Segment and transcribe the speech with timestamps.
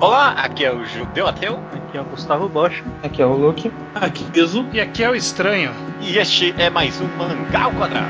[0.00, 1.60] Olá, aqui é o Judeu Ateu.
[1.74, 2.82] Aqui é o Gustavo Bosch.
[3.02, 3.70] Aqui é o Luke.
[3.94, 4.64] Aqui é Piso.
[4.72, 5.72] E aqui é o Estranho.
[6.00, 8.08] E este é mais um Mangá ao Quadrado.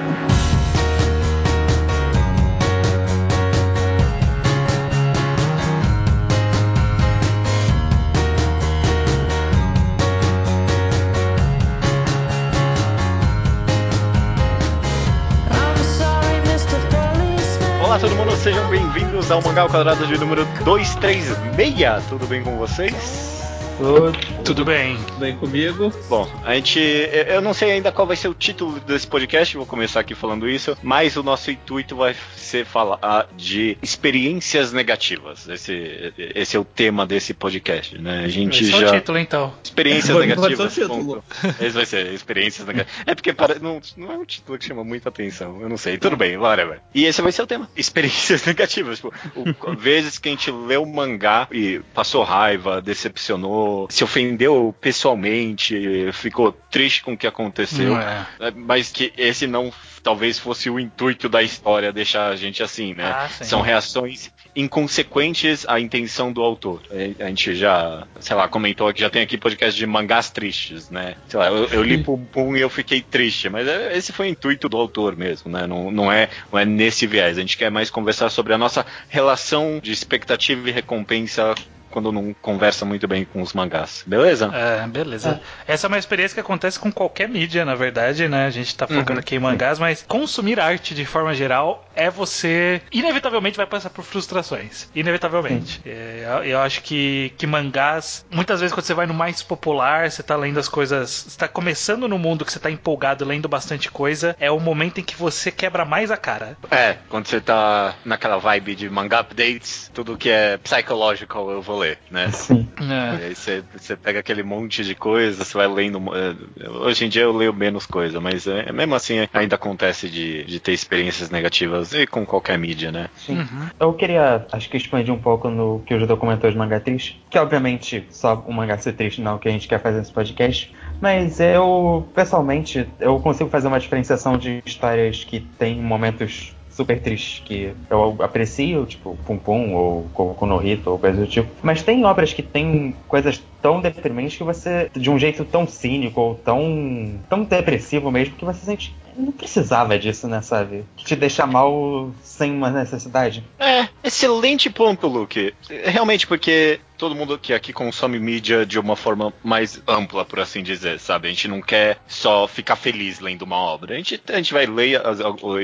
[18.42, 22.06] Sejam bem-vindos ao Mangá ao Quadrado de número 236.
[22.08, 23.39] Tudo bem com vocês?
[23.80, 24.12] Tudo.
[24.44, 24.98] Tudo bem.
[25.18, 25.90] Bem comigo.
[26.08, 26.78] Bom, a gente.
[26.78, 30.46] Eu não sei ainda qual vai ser o título desse podcast, vou começar aqui falando
[30.48, 35.48] isso, mas o nosso intuito vai ser falar de experiências negativas.
[35.48, 38.24] Esse, esse é o tema desse podcast, né?
[38.24, 38.88] A gente Esse é já.
[38.90, 39.54] o título, então.
[39.64, 40.74] Experiências negativas.
[40.74, 41.24] título.
[41.60, 43.02] Esse vai ser experiências negativas.
[43.06, 45.58] É porque para- não, não é um título que chama muita atenção.
[45.60, 45.96] Eu não sei.
[45.96, 46.80] Tudo bem, whatever.
[46.94, 47.68] E esse vai ser o tema.
[47.74, 48.98] Experiências negativas.
[48.98, 54.74] Tipo, o- vezes que a gente leu o mangá e passou raiva, decepcionou, se ofendeu
[54.80, 57.96] pessoalmente, ficou triste com o que aconteceu.
[57.96, 58.26] É.
[58.40, 62.94] É, Mas que esse não talvez fosse o intuito da história deixar a gente assim,
[62.94, 63.04] né?
[63.04, 63.28] Ah.
[63.28, 66.82] São reações inconsequentes à intenção do autor.
[67.18, 71.16] A gente já, sei lá, comentou que já tem aqui podcast de mangás tristes, né?
[71.28, 74.28] Sei lá, eu, eu li Pum Pum e eu fiquei triste, mas é- esse foi
[74.28, 75.66] o intuito do autor mesmo, né?
[75.66, 77.36] Não, não, é, não é nesse viés.
[77.36, 81.54] A gente quer mais conversar sobre a nossa relação de expectativa e recompensa
[81.90, 84.02] quando não conversa muito bem com os mangás.
[84.06, 84.50] Beleza?
[84.54, 85.40] É, beleza.
[85.66, 88.46] Essa é uma experiência que acontece com qualquer mídia, na verdade, né?
[88.46, 89.18] A gente tá focando Uhum.
[89.18, 92.80] aqui em mangás, mas consumir arte de forma geral é você.
[92.92, 94.88] Inevitavelmente vai passar por frustrações.
[94.94, 95.80] Inevitavelmente.
[95.84, 100.22] É, eu, acho que, que mangás, muitas vezes quando você vai no mais popular, você
[100.22, 101.10] tá lendo as coisas.
[101.28, 105.00] Você tá começando no mundo que você tá empolgado lendo bastante coisa, é o momento
[105.00, 106.56] em que você quebra mais a cara.
[106.70, 111.78] É, quando você tá naquela vibe de manga updates, tudo que é psychological eu vou
[111.80, 112.30] ler, né?
[112.30, 112.68] Sim.
[112.80, 113.22] É.
[113.22, 116.00] E aí você, você pega aquele monte de coisa, você vai lendo.
[116.14, 120.44] é, Hoje em dia eu leio menos coisa, mas é, mesmo assim ainda acontece de,
[120.44, 123.08] de ter experiências negativas e com qualquer mídia, né?
[123.16, 123.38] Sim.
[123.38, 123.68] Uhum.
[123.78, 127.22] Eu queria, acho que expandir um pouco no que o Judeu comentou de mangá triste.
[127.30, 129.98] Que obviamente só o mangá ser triste não é o que a gente quer fazer
[129.98, 130.72] nesse podcast.
[131.00, 137.42] Mas eu, pessoalmente, eu consigo fazer uma diferenciação de histórias que têm momentos super tristes
[137.44, 141.48] que eu aprecio, tipo Pum Pum ou Koku no Hito ou coisa do tipo.
[141.62, 146.18] Mas tem obras que têm coisas tão deprimentes que você, de um jeito tão cínico
[146.18, 148.94] ou tão, tão depressivo mesmo, que você sente.
[149.16, 150.84] Não precisava disso, né, sabe?
[150.96, 153.44] Te deixar mal sem uma necessidade.
[153.58, 155.52] É, excelente ponto, Luke.
[155.84, 160.62] Realmente, porque todo mundo que aqui consome mídia de uma forma mais ampla, por assim
[160.62, 161.28] dizer, sabe?
[161.28, 163.94] A gente não quer só ficar feliz lendo uma obra.
[163.94, 165.00] A gente, a gente vai ler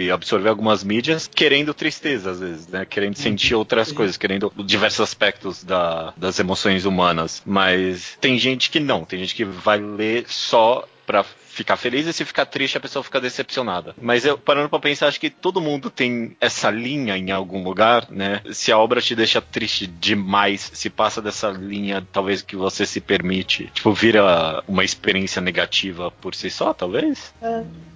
[0.01, 2.84] e absorver algumas mídias querendo tristeza, às vezes, né?
[2.87, 7.43] Querendo sentir outras coisas, querendo diversos aspectos da- das emoções humanas.
[7.45, 11.25] Mas tem gente que não, tem gente que vai ler só pra
[11.56, 13.94] ficar feliz e se ficar triste a pessoa fica decepcionada.
[14.00, 18.06] Mas eu parando pra pensar, acho que todo mundo tem essa linha em algum lugar,
[18.11, 18.43] né?
[18.53, 23.00] Se a obra te deixa triste demais, se passa dessa linha, talvez que você se
[23.00, 27.33] permite, tipo, vira uma experiência negativa por si só, talvez?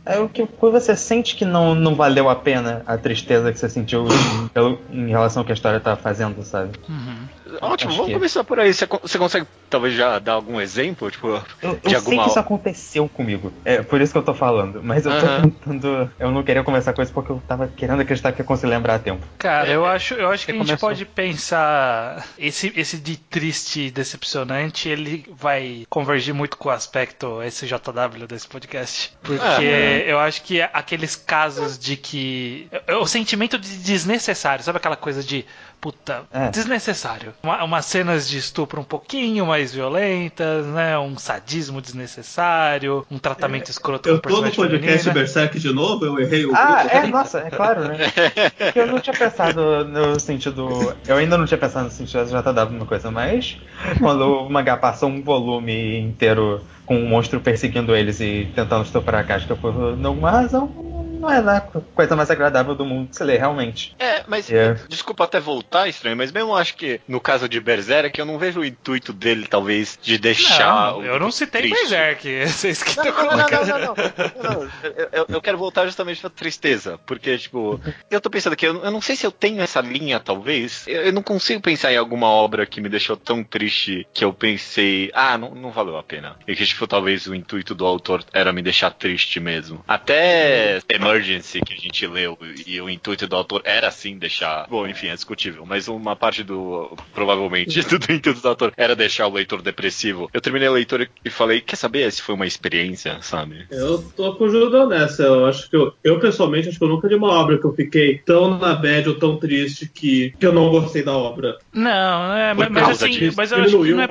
[0.07, 3.59] É o que quando você sente que não, não valeu a pena a tristeza que
[3.59, 6.73] você sentiu em, pelo- em relação ao que a história tá fazendo, sabe?
[6.89, 7.29] Uhum.
[7.61, 8.73] Ótimo, vamos que- começar por aí.
[8.73, 12.23] Você, co- você consegue talvez já dar algum exemplo, tipo, Eu, eu de sei alguma
[12.25, 13.53] que isso aconteceu comigo.
[13.65, 14.81] É por isso que eu tô falando.
[14.83, 15.43] Mas eu tô Aham.
[15.43, 16.11] tentando.
[16.19, 18.97] Eu não queria começar com isso porque eu tava querendo acreditar que eu consigo lembrar
[18.97, 19.25] a tempo.
[19.39, 20.89] Cara, É, eu acho, eu acho que a gente começou.
[20.89, 27.41] pode pensar esse, esse de triste e decepcionante, ele vai convergir muito com o aspecto
[27.43, 29.13] SJW desse podcast.
[29.23, 29.63] Porque Ah.
[29.63, 32.69] eu acho que aqueles casos de que.
[32.87, 35.45] é O sentimento de desnecessário, sabe aquela coisa de.
[35.81, 36.51] Puta, É.
[36.51, 37.33] desnecessário.
[37.43, 40.99] Uma, umas cenas de estupro um pouquinho mais violentas, né?
[40.99, 45.13] Um sadismo desnecessário, um tratamento escroto Eu com tô no personagem podcast feminina.
[45.25, 46.97] Berserk de novo, eu errei o Ah, grupo.
[46.97, 47.97] é, nossa, é claro, né?
[48.77, 50.95] Eu não tinha pensado no sentido.
[51.07, 53.57] Eu ainda não tinha pensado no sentido SJW uma coisa, mas
[53.99, 59.21] quando o mangá passa um volume inteiro com um monstro perseguindo eles e tentando estuprar
[59.23, 59.73] a casca por
[60.05, 60.90] alguma razão,
[61.21, 63.95] não é a coisa mais agradável do mundo de se ler, realmente.
[63.99, 64.75] É, mas É.
[64.89, 68.61] desculpa até voltar, estranho, mas mesmo acho que no caso de Berserk, eu não vejo
[68.61, 70.93] o intuito dele, talvez, de deixar.
[70.93, 71.81] Não, o- eu não citei triste.
[71.81, 72.47] Berserk.
[72.47, 73.69] Vocês que Não, estão não, não, não, colocando.
[73.71, 74.71] não, não, não, não.
[74.83, 76.99] Eu, eu- eu quero voltar justamente pra tristeza.
[77.07, 77.81] Porque, tipo,
[78.11, 80.85] eu tô pensando aqui, eu, eu não sei se eu tenho essa linha, talvez.
[80.87, 84.33] Eu, eu não consigo pensar em alguma obra que me deixou tão triste que eu
[84.33, 86.37] pensei, ah, não, não valeu a pena.
[86.47, 89.85] E que, tipo, talvez o intuito do autor era me deixar triste mesmo.
[89.87, 94.67] Até Emergency que a gente leu e o intuito do autor era assim deixar.
[94.69, 96.97] Bom, enfim, é discutível, mas uma parte do.
[97.13, 100.31] provavelmente do, intuito do autor era deixar o leitor depressivo.
[100.33, 103.67] Eu terminei a leitura e falei, quer saber se foi uma experiência, sabe?
[103.71, 105.25] Eu tô com o Judão nessa.
[105.25, 107.75] Eu acho que eu, eu, pessoalmente, acho que eu nunca li uma obra que eu
[107.75, 111.59] fiquei tão na bad ou tão triste que, que eu não gostei da obra.
[111.73, 113.37] Não, é, mas, causa assim, disso.
[113.37, 114.09] mas eu acho que não é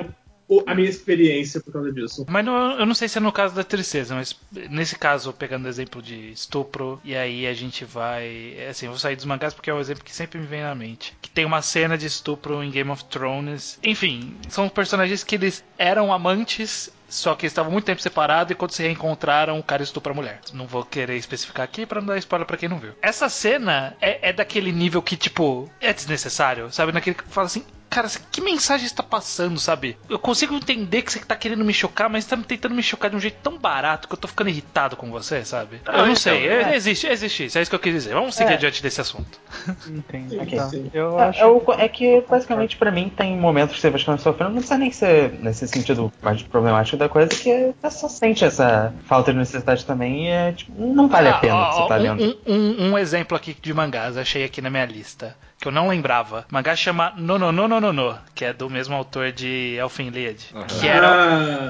[0.66, 2.26] a minha experiência por causa disso.
[2.28, 4.34] Mas não- eu não sei se é no caso da tristeza, mas
[4.70, 8.54] nesse caso, pegando o exemplo de estupro, e aí a gente vai.
[8.58, 10.62] é Assim, eu vou sair dos mangás porque é o exemplo que sempre me vem
[10.62, 11.16] na mente.
[11.20, 13.78] Que tem uma cena de estupro em Game of Thrones.
[13.82, 16.90] Enfim, são personagens que eles eram amantes.
[17.08, 20.40] Só que estavam muito tempo separados e quando se reencontraram, o cara estupra a mulher.
[20.52, 22.92] Não vou querer especificar aqui pra não dar spoiler pra quem não viu.
[23.02, 26.92] Essa cena é, é daquele nível que, tipo, é desnecessário, sabe?
[26.92, 29.96] Naquele que fala assim, Cara, que mensagem está passando, sabe?
[30.08, 33.16] Eu consigo entender que você tá querendo me chocar, mas tá tentando me chocar de
[33.16, 35.80] um jeito tão barato que eu tô ficando irritado com você, sabe?
[35.84, 36.62] Ah, eu não então, sei, é.
[36.62, 38.14] é- existe, existe isso, é isso que eu quis dizer.
[38.14, 38.54] Vamos seguir É.
[38.54, 39.40] adiante desse assunto.
[39.90, 40.30] Entendi.
[40.30, 40.60] Sim, Ok.
[40.70, 40.90] sim.
[40.94, 41.40] Eu É, acho.
[41.40, 44.58] é o- é que, basicamente, pra mim, tem momentos que você vai ficando sofrendo, não
[44.58, 49.32] precisa nem ser nesse sentido mais problemático da coisa, que você só sente essa falta
[49.32, 51.96] de necessidade também e é, tipo, não vale a pena Ah, que você ó, tá
[51.96, 52.38] um, lendo.
[52.46, 55.88] um- um- um exemplo aqui de mangás, achei aqui na minha lista, que eu não
[55.88, 56.46] lembrava.
[56.50, 57.36] Mangá chama No
[57.80, 60.38] No No No No No, que é do mesmo autor de Elfen Lied.
[60.54, 60.64] Uhum.
[60.80, 61.08] Que era,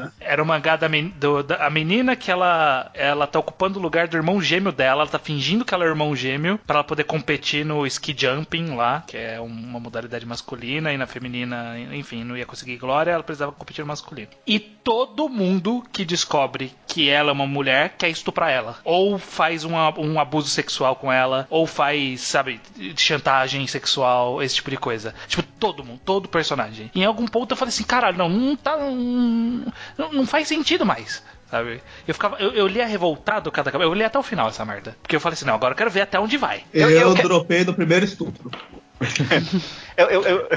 [0.07, 3.79] Ah, era o mangá da, men- do- da- a menina que ela, ela tá ocupando
[3.79, 6.59] o lugar do irmão gêmeo dela, ela tá fingindo que ela é o irmão gêmeo,
[6.67, 11.07] pra ela poder competir no ski jumping lá, que é uma modalidade masculina, e na
[11.07, 14.29] feminina, enfim, não ia conseguir glória, ela precisava competir no masculino.
[14.47, 18.79] E todo mundo que descobre que ela é uma mulher quer estuprar ela.
[18.85, 22.61] Ou faz um, a- um abuso sexual com ela, ou faz, sabe,
[22.97, 25.15] chantagem sexual, esse tipo de coisa.
[25.29, 26.91] Tipo, todo mundo, todo personagem.
[26.95, 28.77] Em algum ponto eu falei assim, caralho, não, não tá.
[28.77, 31.23] Não, não faz sentido mais.
[31.51, 31.83] Sabe?
[32.07, 32.37] Eu ficava.
[32.39, 34.97] Eu, eu lia revoltado cada Eu li até o final essa merda.
[35.03, 36.65] Porque eu falei assim, não, agora eu quero ver até onde vai.
[36.73, 38.51] eu, Eu- eu dropei no primeiro estupro.
[39.97, 40.49] Eu, eu, eu,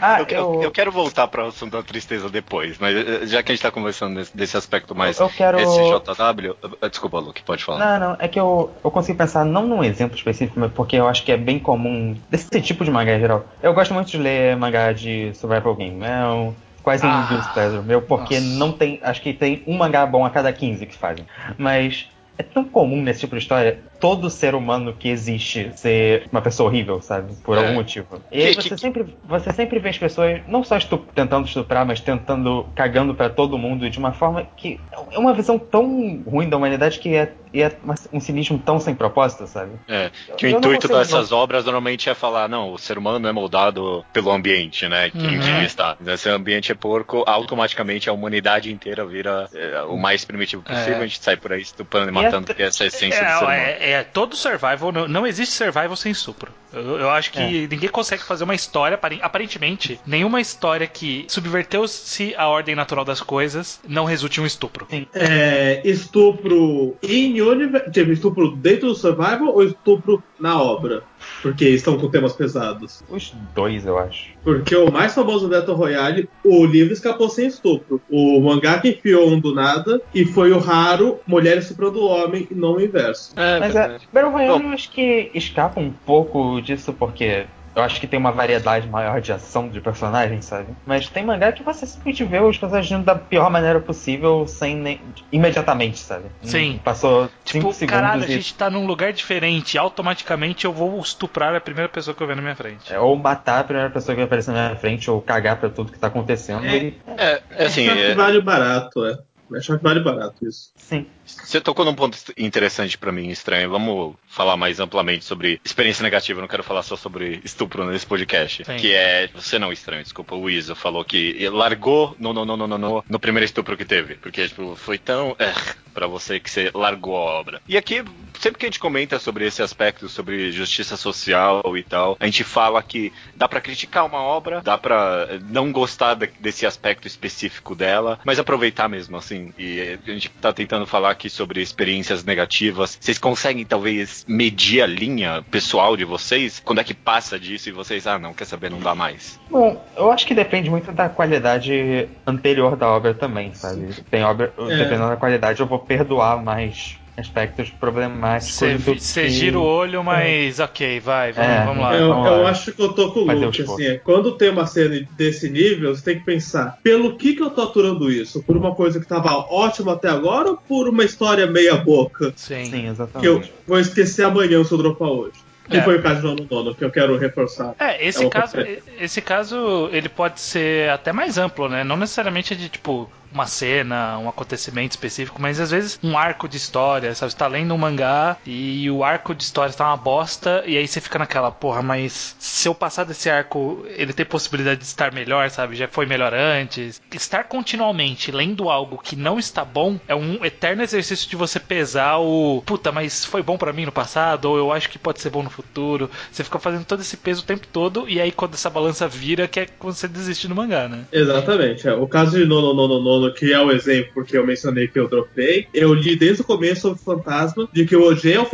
[0.00, 3.26] Ah, eu, eu- eu- eu quero voltar para o assunto da tristeza depois, mas eh,
[3.26, 7.18] já que a gente tá conversando desse, desse aspecto mais Eu quero- SJW, eh, desculpa,
[7.18, 7.98] Luke, pode falar.
[7.98, 11.06] Não, não, é que eu, eu consigo pensar não num exemplo específico, mas porque eu
[11.08, 13.44] acho que é bem comum desse tipo de mangá em geral.
[13.62, 17.48] Eu gosto muito de ler mangá de survival game, é um, quase um Ah, guilty
[17.48, 18.58] pleasure meu, porque nossa.
[18.58, 21.24] não tem, acho que tem um mangá bom a cada 15 que fazem.
[21.58, 22.08] Mas
[22.42, 26.68] é tão comum nesse tipo de história todo ser humano que existe ser uma pessoa
[26.68, 27.34] horrível, sabe?
[27.44, 27.60] Por É.
[27.60, 28.20] algum motivo.
[28.30, 31.86] E aí você que- sempre, você sempre vê as pessoas não só estu- tentando estuprar,
[31.86, 34.80] mas tentando cagando pra todo mundo de uma forma que
[35.12, 37.70] é uma visão tão ruim da humanidade que é, e é
[38.12, 39.72] um cinismo tão sem propósito, sabe?
[39.88, 43.26] É, que o Eu não intuito dessas obras normalmente é falar, não, o ser humano
[43.28, 45.10] é moldado pelo ambiente, né?
[45.10, 45.56] Que, em que Uhum.
[45.56, 45.96] ele está.
[46.16, 50.94] Se o ambiente é porco, automaticamente a humanidade inteira vira é, o mais primitivo possível,
[50.94, 50.98] É.
[50.98, 53.28] a gente sai por aí estuprando e matando, é- porque essa é a essência do
[53.38, 53.52] ser humano.
[53.60, 56.50] É, é, é todo survival, não, não existe survival sem estupro.
[56.72, 62.34] Eu, eu acho que ninguém consegue fazer uma história, apare- aparentemente, nenhuma história que subverteu-se
[62.36, 64.86] a ordem natural das coisas não resulte em um estupro.
[65.14, 67.90] É, estupro in universe.
[67.90, 71.02] Tipo, estupro dentro do survival ou estupro na obra?
[71.40, 73.02] Porque estão com temas pesados.
[73.08, 74.32] Os dois, eu acho.
[74.42, 78.00] Porque o mais famoso Battle Royale, o livro escapou sem estupro.
[78.10, 82.46] O mangá que enfiou um do nada e foi o raro mulher estuprando o homem
[82.50, 83.32] e não o inverso.
[83.36, 83.98] É, Mas é.
[84.12, 84.68] Battle Royale Bom.
[84.68, 89.20] eu acho que escapa um pouco disso, porque eu acho que tem uma variedade maior
[89.20, 90.68] de ação de personagens, sabe?
[90.86, 94.76] Mas tem mangá que você simplesmente vê os personagens agindo da pior maneira possível, sem
[94.76, 95.00] nem.
[95.30, 96.24] imediatamente, sabe?
[96.42, 96.80] Sim.
[96.84, 98.32] Passou 5 Tipo, segundos caralho, a e.
[98.32, 102.36] gente tá num lugar diferente, automaticamente eu vou estuprar a primeira pessoa que eu ver
[102.36, 102.92] na minha frente.
[102.92, 105.68] é, ou matar a primeira pessoa que vai aparecer na minha frente, ou cagar pra
[105.68, 106.64] tudo que tá acontecendo.
[106.66, 106.76] É.
[106.76, 109.18] E, É, é assim, Acho que é, vale barato, é.
[109.56, 110.70] Acho que vale barato isso.
[110.76, 111.06] sim.
[111.44, 113.70] Você tocou num ponto interessante pra mim, estranho.
[113.70, 116.38] Vamos falar mais amplamente sobre experiência negativa.
[116.38, 118.64] Eu não quero falar só sobre estupro nesse podcast.
[118.64, 118.76] Sim.
[118.76, 119.28] Que é.
[119.34, 120.34] Você não estranho, desculpa.
[120.34, 123.84] O Iso falou que largou no, no, no, no, no, no, no primeiro estupro que
[123.84, 124.14] teve.
[124.14, 125.36] Porque, tipo, foi tão.
[125.38, 125.52] É,
[125.92, 127.60] pra você que você largou a obra.
[127.68, 128.04] E aqui,
[128.38, 132.44] sempre que a gente comenta sobre esse aspecto, sobre justiça social e tal, a gente
[132.44, 138.18] fala que dá pra criticar uma obra, dá pra não gostar desse aspecto específico dela,
[138.24, 139.52] mas aproveitar mesmo, assim.
[139.58, 142.98] E a gente tá tentando falar aqui sobre experiências negativas.
[143.00, 146.60] Vocês conseguem, talvez, medir a linha pessoal de vocês?
[146.64, 149.38] Quando é que passa disso e vocês, ah, não, quer saber, não dá mais?
[149.48, 153.94] Bom, eu acho que depende muito da qualidade anterior da obra também, sabe?
[154.10, 154.52] Tem obra.
[154.58, 154.76] É.
[154.76, 158.54] Dependendo da qualidade, eu vou perdoar mais aspectos problemáticos.
[158.54, 159.30] Você que...
[159.30, 160.64] gira o olho, mas é.
[160.64, 161.96] ok, vai, vamos, é, vamos lá.
[161.96, 162.50] Eu, vamos eu lá.
[162.50, 165.94] acho que eu tô com o Luke, assim, é, quando tem uma cena desse nível,
[165.94, 168.42] você tem que pensar, pelo que que eu tô aturando isso?
[168.42, 172.32] Por uma coisa que tava ótima até agora ou por uma história meia boca?
[172.36, 173.20] Sim, Sim exatamente.
[173.20, 175.34] Que eu vou esquecer amanhã se eu dropar hoje.
[175.68, 175.82] Que é.
[175.82, 177.74] foi o caso do ano nono, que eu quero reforçar.
[177.78, 178.56] É, esse é caso,
[179.00, 181.84] esse caso, ele pode ser até mais amplo, né?
[181.84, 186.56] Não necessariamente de tipo uma cena, um acontecimento específico, mas às vezes um arco de
[186.56, 187.32] história, sabe?
[187.32, 190.86] Você tá lendo um mangá e o arco de história tá uma bosta, e aí
[190.86, 195.12] você fica naquela, porra, mas se eu passar desse arco, ele tem possibilidade de estar
[195.12, 195.76] melhor, sabe?
[195.76, 197.00] Já foi melhor antes.
[197.12, 202.18] Estar continuamente lendo algo que não está bom é um eterno exercício de você pesar
[202.18, 205.30] o, puta, mas foi bom para mim no passado, ou eu acho que pode ser
[205.30, 206.10] bom no futuro.
[206.30, 209.48] Você fica fazendo todo esse peso o tempo todo, e aí quando essa balança vira,
[209.48, 211.04] que é quando você desiste do mangá, né?
[211.12, 211.88] Exatamente.
[211.88, 211.94] É.
[211.94, 215.08] O caso de Nono Nono Nono que é o exemplo porque eu mencionei que eu
[215.08, 218.46] dropei, eu li desde o começo sobre o fantasma de que o OG é o.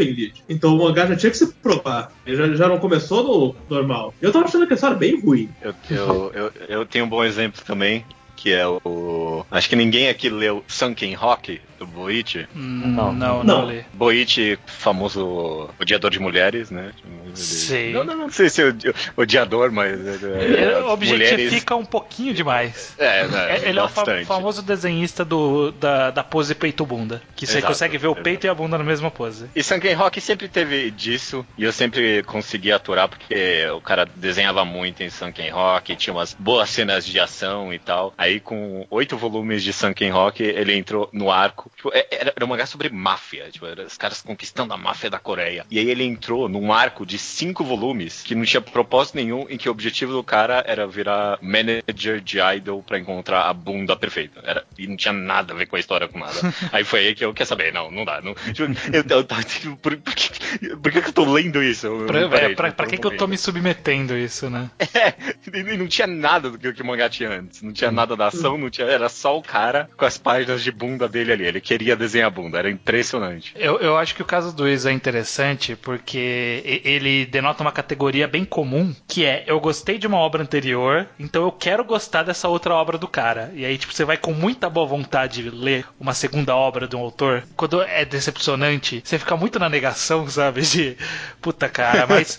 [0.48, 2.12] Então o mangá já tinha que se provar.
[2.26, 4.14] Ele já, já não começou no normal.
[4.20, 5.48] Eu tava achando que a história bem ruim.
[5.62, 8.04] Eu, eu, eu, eu tenho um bom exemplo também,
[8.36, 9.44] que é o.
[9.50, 12.46] Acho que ninguém aqui leu Sunken Rock, do Boichi.
[12.54, 16.92] Não, não, não, não Boichi, famoso odiador de mulheres, né?
[17.34, 17.92] Sim.
[17.92, 18.74] Não, não, não sei se é
[19.16, 19.98] odiador, mas.
[20.24, 21.70] É, é objetifica mulheres...
[21.72, 22.94] um pouquinho demais.
[22.98, 24.10] É, né, é Ele bastante.
[24.10, 27.22] é o famoso desenhista do, da, da pose peito-bunda.
[27.36, 28.24] Que você exato, consegue ver o exato.
[28.24, 29.46] peito e a bunda na mesma pose.
[29.54, 34.64] E Sunken Rock sempre teve disso, e eu sempre consegui aturar, porque o cara desenhava
[34.64, 38.12] muito em Sunken Rock, tinha umas boas cenas de ação e tal.
[38.18, 42.44] Aí, com oito volumes de Sunken Rock, ele entrou no arco Tipo, é, era, era
[42.44, 43.48] um mangá sobre máfia.
[43.50, 45.66] Tipo, era os caras conquistando a máfia da Coreia.
[45.70, 49.56] E aí ele entrou num arco de cinco volumes que não tinha propósito nenhum, em
[49.56, 54.40] que o objetivo do cara era virar manager de idol para encontrar a bunda perfeita.
[54.44, 56.34] Era, e não tinha nada a ver com a história, com nada.
[56.72, 58.20] aí foi aí que eu quer saber, não, não dá.
[58.20, 61.88] Não, tipo, eu, eu, eu, tipo, por, por, que, por que eu tô lendo isso?
[62.06, 64.70] Pra, parei, é, pra, pra que, que eu tô me submetendo isso, né?
[64.98, 65.14] É,
[65.54, 67.62] e não tinha nada do que, que o mangá tinha antes.
[67.62, 70.72] Não tinha nada da ação, não tinha, era só o cara com as páginas de
[70.72, 71.46] bunda dele ali.
[71.46, 73.52] Ele ele queria desenhar bunda, era impressionante.
[73.56, 78.28] Eu, eu acho que o caso do Isa é interessante porque ele denota uma categoria
[78.28, 82.48] bem comum, que é eu gostei de uma obra anterior, então eu quero gostar dessa
[82.48, 83.50] outra obra do cara.
[83.54, 87.00] E aí, tipo, você vai com muita boa vontade ler uma segunda obra de um
[87.00, 87.44] autor.
[87.56, 90.62] Quando é decepcionante, você fica muito na negação, sabe?
[90.62, 90.96] De
[91.40, 92.38] puta cara, mas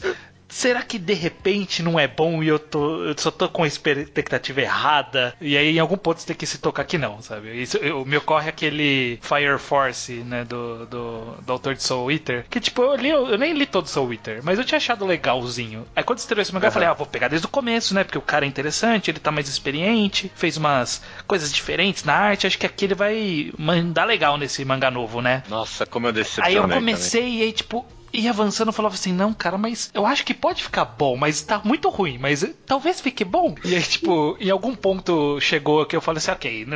[0.50, 3.68] será que de repente não é bom e eu, tô, eu só tô com a
[3.68, 5.34] expectativa errada?
[5.40, 7.62] E aí em algum ponto você tem que se tocar que não, sabe?
[7.62, 12.46] Isso eu, me ocorre aquele Fire Force, né, do, do, do autor de Soul Eater,
[12.50, 15.86] que tipo, eu, li, eu nem li todo Soul Eater, mas eu tinha achado legalzinho.
[15.96, 16.70] Aí quando estreou esse mangá, uhum.
[16.70, 19.20] eu falei, ah, vou pegar desde o começo, né, porque o cara é interessante, ele
[19.20, 24.06] tá mais experiente, fez umas coisas diferentes na arte, acho que aqui ele vai mandar
[24.06, 25.44] legal nesse mangá novo, né?
[25.48, 27.40] Nossa, como eu decepcionei Aí eu comecei também.
[27.40, 30.64] e aí, tipo, e avançando, eu falava assim: não, cara, mas eu acho que pode
[30.64, 33.56] ficar bom, mas tá muito ruim, mas talvez fique bom.
[33.64, 36.68] E aí, tipo, em algum ponto chegou que eu falei assim: ok,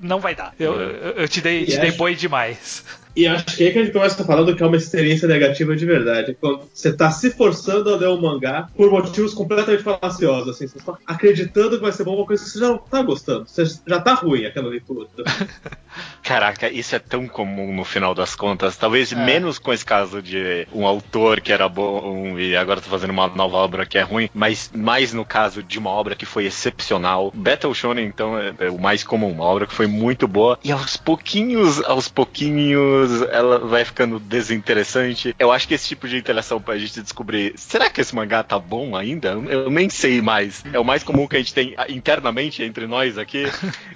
[0.00, 0.54] não vai dar.
[0.58, 2.84] Eu, eu, eu te dei, te dei boi demais.
[3.16, 5.86] E acho que aí que a gente começa falando que é uma experiência negativa de
[5.86, 6.36] verdade.
[6.40, 10.48] Quando você tá se forçando a ler um mangá por motivos completamente falaciosos.
[10.48, 13.02] Assim, você está acreditando que vai ser bom uma coisa que você já não tá
[13.02, 13.46] gostando.
[13.46, 15.08] Você já tá ruim aquela leitura.
[16.22, 18.76] Caraca, isso é tão comum no final das contas.
[18.76, 19.16] Talvez é.
[19.16, 23.28] menos com esse caso de um autor que era bom e agora tá fazendo uma
[23.28, 27.30] nova obra que é ruim, mas mais no caso de uma obra que foi excepcional.
[27.34, 29.30] Battle Shonen, então, é, é o mais comum.
[29.30, 35.34] Uma obra que foi muito boa e aos pouquinhos, aos pouquinhos ela vai ficando desinteressante.
[35.38, 38.58] Eu acho que esse tipo de interação pra gente descobrir, será que esse mangá tá
[38.58, 39.30] bom ainda?
[39.48, 40.64] Eu nem sei mais.
[40.72, 43.44] É o mais comum que a gente tem internamente entre nós aqui.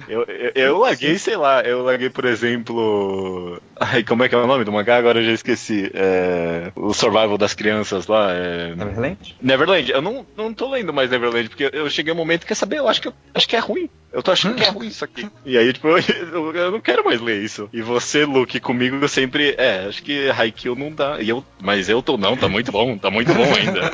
[0.08, 3.60] Eu, eu, eu larguei, sei lá, eu larguei, por exemplo.
[3.78, 4.96] Ai, como é que é o nome do mangá?
[4.96, 5.90] Agora eu já esqueci.
[5.92, 6.72] É...
[6.74, 8.32] O Survival das Crianças lá.
[8.32, 8.74] É...
[8.74, 9.36] Neverland?
[9.42, 9.92] Neverland.
[9.92, 12.78] Eu não, não tô lendo mais Neverland, porque eu cheguei um momento que quer saber,
[12.78, 13.90] eu acho que, acho que é ruim.
[14.18, 15.30] Eu tô achando que é ruim isso aqui.
[15.46, 15.86] E aí, tipo,
[16.32, 17.70] eu, eu não quero mais ler isso.
[17.72, 19.54] E você, Luke, comigo eu sempre.
[19.56, 21.20] É, acho que Haikyuu não dá.
[21.20, 23.92] E eu, mas eu tô, não, tá muito bom, tá muito bom ainda.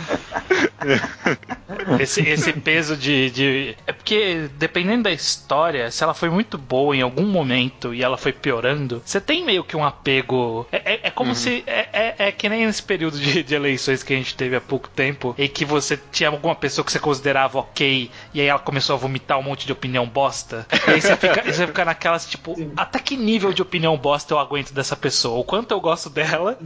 [2.00, 3.76] esse, esse peso de, de.
[3.86, 8.16] É porque, dependendo da história, se ela foi muito boa em algum momento e ela
[8.16, 10.66] foi piorando, você tem meio que um apego.
[10.70, 11.34] É, é, é como uhum.
[11.34, 11.64] se.
[11.66, 14.60] É, é, é, que nem nesse período de, de, eleições que a gente teve há
[14.60, 18.58] pouco tempo, em que você tinha alguma pessoa que você considerava ok, e aí ela
[18.58, 20.66] começou a vomitar um monte de opinião bosta.
[20.86, 22.72] E aí você fica, você fica naquelas, tipo, Sim.
[22.76, 25.38] até que nível de opinião bosta eu aguento dessa pessoa?
[25.38, 26.58] O quanto eu gosto dela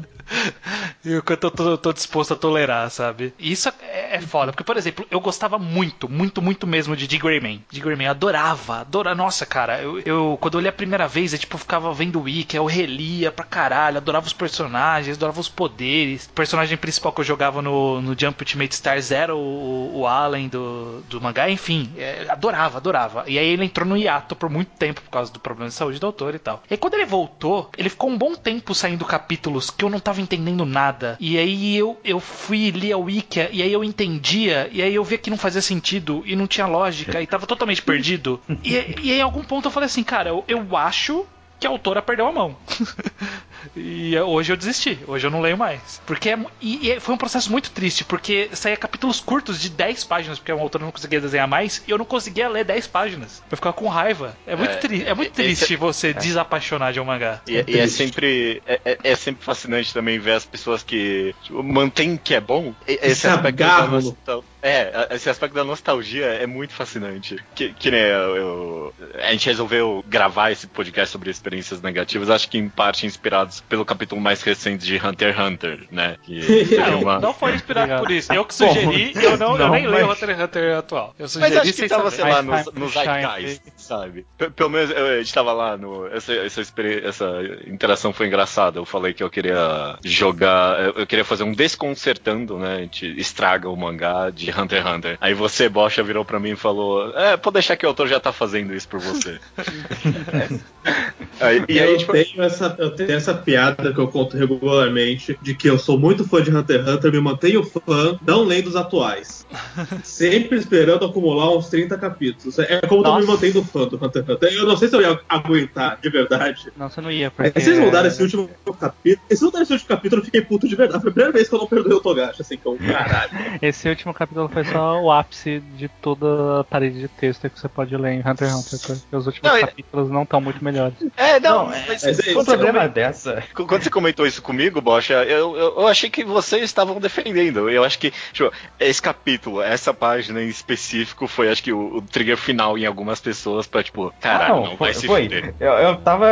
[1.05, 3.33] e o quanto eu tô, tô disposto a tolerar, sabe?
[3.39, 3.69] Isso
[4.11, 4.52] é foda.
[4.52, 7.64] Porque, por exemplo, eu gostava muito, muito, muito mesmo de Dick Grayman.
[7.71, 9.17] Dick Grayman, eu adorava, adorava.
[9.17, 12.23] Nossa, cara, eu, eu quando eu li a primeira vez, eu tipo, ficava vendo o
[12.23, 16.26] Wiki, eu relia pra caralho, adorava os personagens, adorava os poderes.
[16.26, 20.49] O personagem principal que eu jogava no, no Jump Ultimate Stars era o, o Allen
[20.49, 23.25] do, do mangá, enfim, é, adorava, adorava.
[23.26, 26.00] E aí ele entrou no hiato por muito tempo por causa do problema de saúde
[26.00, 26.62] do autor e tal.
[26.69, 30.00] E aí, quando ele voltou, ele ficou um bom tempo saindo capítulos que eu não
[30.00, 31.17] tava entendendo nada.
[31.21, 35.04] E aí eu, eu fui lia a Wiki e aí eu entendia, e aí eu
[35.04, 38.40] via que não fazia sentido e não tinha lógica e tava totalmente perdido.
[38.64, 41.26] E, e em algum ponto eu falei assim, cara, eu, eu acho
[41.59, 42.57] que a autora perdeu a mão.
[43.76, 46.00] e hoje eu desisti, hoje eu não leio mais.
[46.07, 50.05] Porque é, e, e foi um processo muito triste, porque saía capítulos curtos de 10
[50.05, 53.43] páginas, porque a autora não conseguia desenhar mais, e eu não conseguia ler 10 páginas.
[53.50, 54.37] Eu ficava com raiva.
[54.47, 56.12] É muito, é, tri é muito triste esse, você é.
[56.12, 57.40] desapaixonar de um mangá.
[57.47, 61.35] E, é e é sempre é, é, é, sempre fascinante também ver as pessoas que
[61.43, 62.75] tipo, mantêm que é bom.
[62.87, 64.50] Esse aspecto da nostalgia.
[64.62, 67.37] É, esse aspecto da nostalgia é muito fascinante.
[67.55, 72.49] Que, que nem eu, eu, a gente resolveu gravar esse podcast sobre experiências negativas, acho
[72.49, 73.07] que em parte
[73.50, 76.16] inspirados pelo capítulo mais recente de Hunter x Hunter, né?
[76.23, 77.19] Que não, uma...
[77.19, 78.33] não foi inspirado por isso.
[78.33, 79.92] Eu que sugeri, eu, não, não, eu nem mas...
[79.92, 81.14] leio Hunter x Hunter atual.
[81.19, 84.26] Eu sugeri mas acho que tava, sei lá, no, no Zeitgeist, sabe?
[84.54, 86.07] Pelo menos a gente tava lá no.
[86.07, 86.61] Essa, essa,
[87.04, 87.26] essa
[87.66, 88.78] interação foi engraçada.
[88.78, 90.80] Eu falei que eu queria jogar.
[90.97, 92.76] Eu queria fazer um desconcertando, né?
[92.76, 95.19] A gente estraga o mangá de Hunter x Hunter.
[95.21, 98.21] Aí você, Bocha, virou pra mim e falou: É, pode deixar que o autor já
[98.21, 99.38] tá fazendo isso por você.
[101.40, 102.12] aí, e aí, eu, tipo...
[102.12, 106.26] tenho essa, eu tenho essa piada que eu conto regularmente de que eu sou muito
[106.26, 109.47] fã de Hunter x Hunter, me mantenho fã, não lendo os atuais.
[110.04, 112.59] Sempre esperando acumular uns 30 capítulos.
[112.59, 113.20] É como Nossa.
[113.20, 114.52] eu me mantendo fã do Hunter x Hunter.
[114.52, 116.73] Eu não sei se eu ia aguentar, de verdade.
[116.76, 117.61] Não, você não ia, porque...
[117.61, 119.26] Vocês mudaram esse último capítulo.
[119.28, 121.02] Esse mudaram esse último capítulo, eu fiquei puto de verdade.
[121.02, 123.30] Foi a primeira vez que eu não perdoei o Togashi, assim, que eu, caralho.
[123.62, 127.68] Esse último capítulo foi só o ápice de toda a parede de texto que você
[127.68, 128.97] pode ler em Hunter x Hunter.
[129.12, 130.94] Os últimos não, capítulos não estão muito melhores.
[131.16, 133.29] É, não, não mas, mas é, o problema dessa.
[133.54, 137.68] Quando você comentou isso comigo, Bocha, eu, eu, eu, achei que vocês estavam defendendo.
[137.68, 142.02] Eu acho que tipo, esse capítulo, essa página em específico, foi acho que o, o
[142.02, 145.22] trigger final em algumas pessoas pra, tipo, caralho, ah, não, não, foi, vai se foi.
[145.22, 145.54] fuder.
[145.60, 146.30] Eu, eu tava.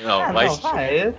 [0.00, 1.14] Não, não ah, vai não, vai.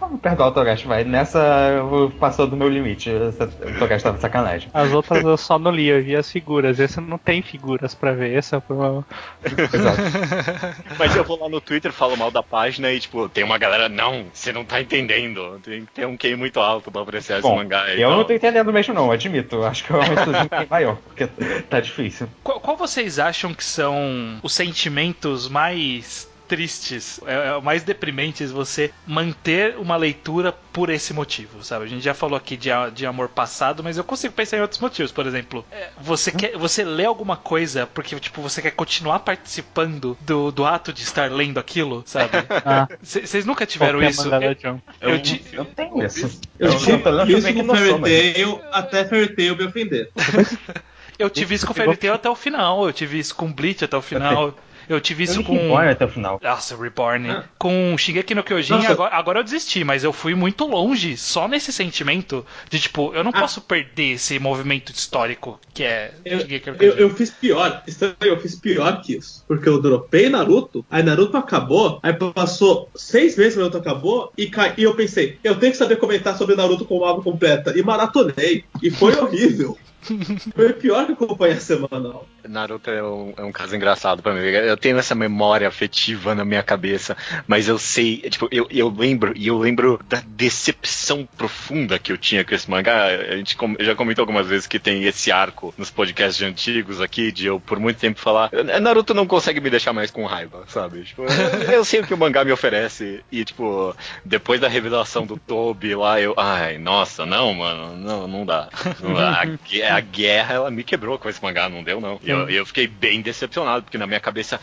[0.00, 1.04] Vamos perdoar o Togashi, vai.
[1.04, 1.80] Nessa
[2.18, 3.10] passou do meu limite.
[3.10, 4.70] O Togashi tava de sacanagem.
[4.72, 6.78] As outras eu só não li, eu vi as figuras.
[6.78, 9.04] Esse não tem figuras pra ver, esse é o problema.
[9.44, 10.02] Exato.
[10.98, 13.88] Mas eu vou lá no Twitter, falo mal da página e, tipo, tem uma galera,
[13.88, 15.58] não, você não tá entendendo.
[15.64, 17.88] Tem que ter um QI muito alto pra apreciar Bom, esse mangá.
[17.94, 19.62] Eu não tô entendendo mesmo, não, admito.
[19.64, 21.26] Acho que é uma estudinho maior, porque
[21.68, 22.28] tá difícil.
[22.42, 28.92] Qual, qual vocês acham que são os sentimentos mais tristes, é, é, mais deprimentes você
[29.06, 31.84] manter uma leitura por esse motivo, sabe?
[31.84, 34.80] A gente já falou aqui de, de amor passado, mas eu consigo pensar em outros
[34.80, 35.12] motivos.
[35.12, 40.16] Por exemplo, é, você quer, você lê alguma coisa porque tipo você quer continuar participando
[40.20, 42.32] do, do ato de estar lendo aquilo, sabe?
[43.02, 43.46] Vocês ah.
[43.46, 44.28] nunca tiveram isso?
[44.28, 46.40] Eu, eu, ti, eu, tenho isso.
[46.58, 50.10] Eu, eu tive isso com Fairy Tail até Fairy Tail me ofender.
[51.18, 53.96] Eu tive isso com Fairy Tail até o final, eu tive isso com Bleach até
[53.96, 54.54] o final.
[54.88, 55.54] Eu tive isso com.
[55.54, 56.40] Reborn até o final.
[56.42, 57.30] Nossa, Reborn.
[57.30, 57.44] Ah.
[57.58, 61.72] Com Shingeki no Kyojin, agora, agora, eu desisti, mas eu fui muito longe só nesse
[61.72, 63.40] sentimento de tipo, eu não ah.
[63.40, 66.98] posso perder esse movimento histórico que é eu, Shingeki no Kyojin.
[66.98, 67.82] Eu, eu fiz pior,
[68.20, 69.44] eu fiz pior que isso.
[69.46, 74.82] Porque eu dropei Naruto, aí Naruto acabou, aí passou seis meses Naruto acabou, e, e
[74.82, 77.76] eu pensei, eu tenho que saber comentar sobre Naruto com obra completa.
[77.76, 78.64] E maratonei.
[78.82, 79.78] E foi horrível.
[80.54, 82.28] Foi pior que eu acompanhei a semanal.
[82.46, 84.40] Naruto é um, é um, caso engraçado pra mim.
[84.40, 89.32] Eu tenho essa memória afetiva na minha cabeça, mas eu sei, tipo, eu, eu lembro,
[89.36, 93.06] e eu lembro da decepção profunda que eu tinha com esse mangá.
[93.06, 97.46] A gente já comentou algumas vezes que tem esse arco nos podcasts antigos aqui, de
[97.46, 101.02] eu por muito tempo falar, Naruto não consegue me deixar mais com raiva, sabe?
[101.04, 105.26] Tipo, eu, eu sei o que o mangá me oferece, e tipo, depois da revelação
[105.26, 108.68] do Toby lá, eu, ai, nossa, não, mano, não, não dá.
[109.00, 109.46] Não dá.
[109.96, 112.20] A guerra, ela me quebrou com esse mangá, não deu, não.
[112.22, 114.60] E eu, eu fiquei bem decepcionado, porque na minha cabeça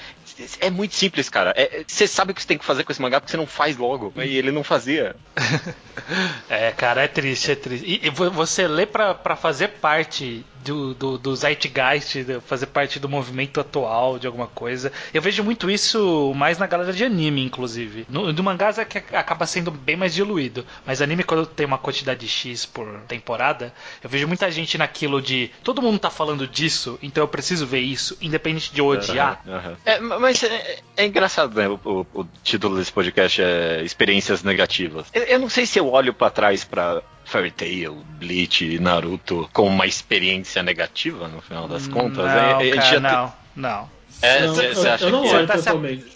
[0.60, 1.54] é muito simples, cara.
[1.56, 3.48] É, você sabe o que você tem que fazer com esse mangá porque você não
[3.48, 4.13] faz logo.
[4.17, 5.15] E ele não fazia.
[6.50, 7.86] é, cara, é triste, é triste.
[7.86, 13.10] E, e você lê pra, pra fazer parte do, do, do Zeitgeist, fazer parte do
[13.10, 14.91] movimento atual de alguma coisa.
[15.13, 18.06] Eu vejo muito isso mais na galera de anime, inclusive.
[18.10, 20.65] No, do mangás é que acaba sendo bem mais diluído.
[20.86, 25.51] Mas anime, quando tem uma quantidade X por temporada, eu vejo muita gente naquilo de
[25.63, 29.41] todo mundo tá falando disso, então eu preciso ver isso, independente de eu odiar.
[29.45, 29.75] Uhum, uhum.
[29.86, 31.67] É, mas é, é engraçado, né?
[31.67, 35.07] O, o, o, título desse podcast é Experiências Negativas.
[35.13, 39.67] Eu, eu não sei se eu olho para trás para Fairy Tail, Bleach, Naruto com
[39.67, 42.25] uma experiência negativa no final das contas.
[42.25, 44.01] Não, é, cara, não, não.
[44.21, 45.57] É, você acha eu não que você tá,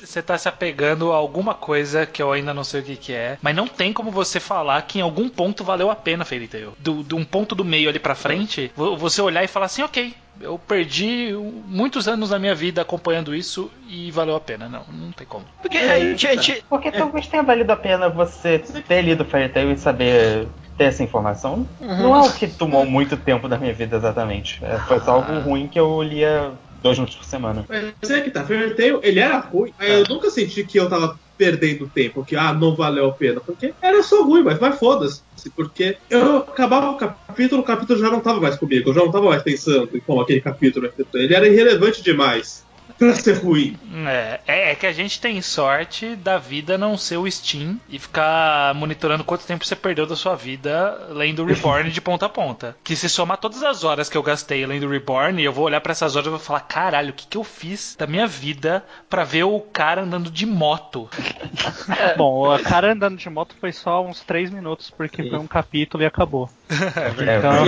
[0.05, 3.13] se, tá se apegando a alguma coisa que eu ainda não sei o que, que
[3.13, 6.47] é, mas não tem como você falar que em algum ponto valeu a pena Fairy
[6.47, 6.73] Tail.
[6.79, 10.13] Do, de um ponto do meio ali pra frente, você olhar e falar assim, ok,
[10.39, 11.33] eu perdi
[11.67, 14.67] muitos anos da minha vida acompanhando isso e valeu a pena.
[14.67, 15.45] Não, não tem como.
[15.61, 19.77] Porque, é, gente, porque talvez tenha valido a pena você ter lido Fairy Tail e
[19.77, 21.65] saber ter essa informação.
[21.79, 21.97] Uhum.
[21.97, 24.63] Não é o que tomou muito tempo da minha vida exatamente.
[24.63, 25.39] É, foi só algo ah.
[25.39, 26.51] ruim que eu lia
[26.85, 27.65] dois minutos por semana.
[27.67, 30.87] Mas é que tá, Fairy Tail, ele era ruim, mas eu nunca senti que eu
[30.87, 34.71] tava perdendo tempo, que ah, não valeu a pena, porque era só ruim, mas vai
[34.71, 35.21] foda-se,
[35.53, 39.11] porque eu acabava o capítulo, o capítulo já não tava mais comigo, eu já não
[39.11, 42.64] tava mais pensando em como aquele capítulo, ele era irrelevante demais
[42.97, 43.77] pra ser ruim.
[44.07, 47.99] É, é, é, que a gente tem sorte da vida não ser o Steam e
[47.99, 52.75] ficar monitorando quanto tempo você perdeu da sua vida lendo Reborn de ponta a ponta.
[52.83, 55.91] Que se somar todas as horas que eu gastei lendo Reborn, eu vou olhar para
[55.91, 59.23] essas horas e vou falar: caralho, o que, que eu fiz da minha vida para
[59.23, 61.09] ver o cara andando de moto?
[62.17, 65.29] Bom, o cara andando de moto foi só uns 3 minutos, porque Sim.
[65.29, 66.49] foi um capítulo e acabou.
[66.69, 67.65] É, então,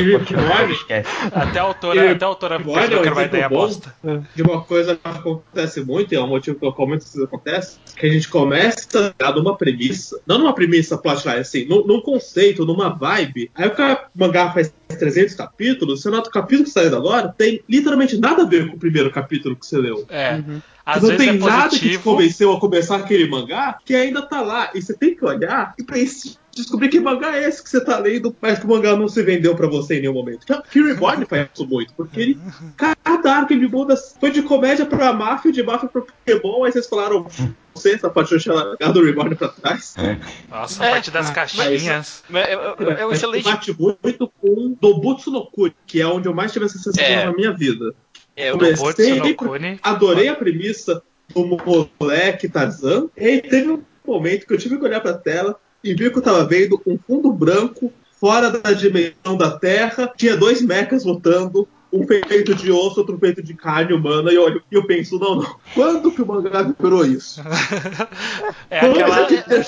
[1.34, 3.94] até a autora, até a autora percebeu que era uma ideia bosta.
[4.36, 7.24] De uma coisa que acontece muito, e é um motivo que eu comento que isso
[7.24, 12.02] acontece, que a gente começa a numa premissa, não numa premissa plotline, assim, num, num,
[12.02, 13.52] conceito, numa vibe.
[13.54, 17.34] Aí o cara, mangá faz 300 capítulos, você nota o capítulo que está lendo agora
[17.38, 20.06] tem literalmente nada a ver com o primeiro capítulo que você leu.
[20.10, 20.36] É.
[20.36, 20.62] Uhum.
[20.88, 24.40] Às não tem é nada que te convenceu a começar aquele mangá que ainda tá
[24.42, 24.72] lá.
[24.74, 28.00] E você tem que olhar e pensar descobrir que mangá é esse que você tá
[28.00, 30.46] lendo, mas que o mangá não se vendeu para você em nenhum momento.
[30.72, 32.40] Que Reborn faz isso muito, porque ele,
[32.76, 36.88] cada arco ele muda, foi de comédia pra máfia, de máfia pra Pokémon, aí vocês
[36.88, 37.28] falaram,
[37.74, 39.94] você, essa parte do do Reborn pra trás.
[39.98, 40.18] É.
[40.50, 42.24] Nossa, a parte das caixinhas.
[42.30, 43.44] Mas, é, é, é um excelente...
[43.44, 47.26] Bate muito com Dobutsu no Kuni, que é onde eu mais tive essa sensação é.
[47.26, 47.94] na minha vida.
[48.38, 49.80] É, Comecei, no Kuni.
[49.82, 51.02] adorei a premissa
[51.34, 51.60] do
[52.00, 55.96] moleque Tarzan, e aí teve um momento que eu tive que olhar pra tela, e
[55.96, 60.62] vi que eu tava vendo um fundo branco fora da dimensão da Terra, tinha dois
[60.62, 64.76] mechas lutando, um feito de osso, outro feito de carne humana, e eu olho e
[64.76, 65.56] eu penso, não, não.
[65.74, 67.42] Quando que o mangá virou isso?
[68.70, 69.22] é aquela.
[69.22, 69.64] É, é,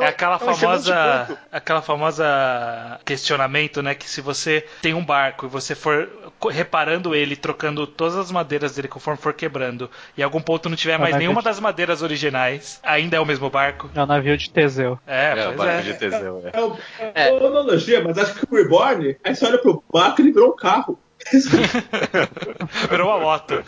[0.00, 5.74] é aquela famosa, aquela famosa questionamento, né, que se você tem um barco e você
[5.74, 6.08] for
[6.50, 10.76] reparando ele, trocando todas as madeiras dele conforme for quebrando, e em algum ponto não
[10.76, 11.44] tiver é mais nenhuma de...
[11.46, 13.90] das madeiras originais, ainda é o mesmo barco.
[13.94, 14.98] É o navio de Teseu.
[15.06, 15.82] É, é o barco é.
[15.82, 16.42] de Teseu.
[16.44, 19.82] É, é, é, é uma analogia, mas acho que o Reborn, aí você olha pro
[19.92, 20.98] barco e ele virou um carro.
[22.90, 23.64] Virou uma moto.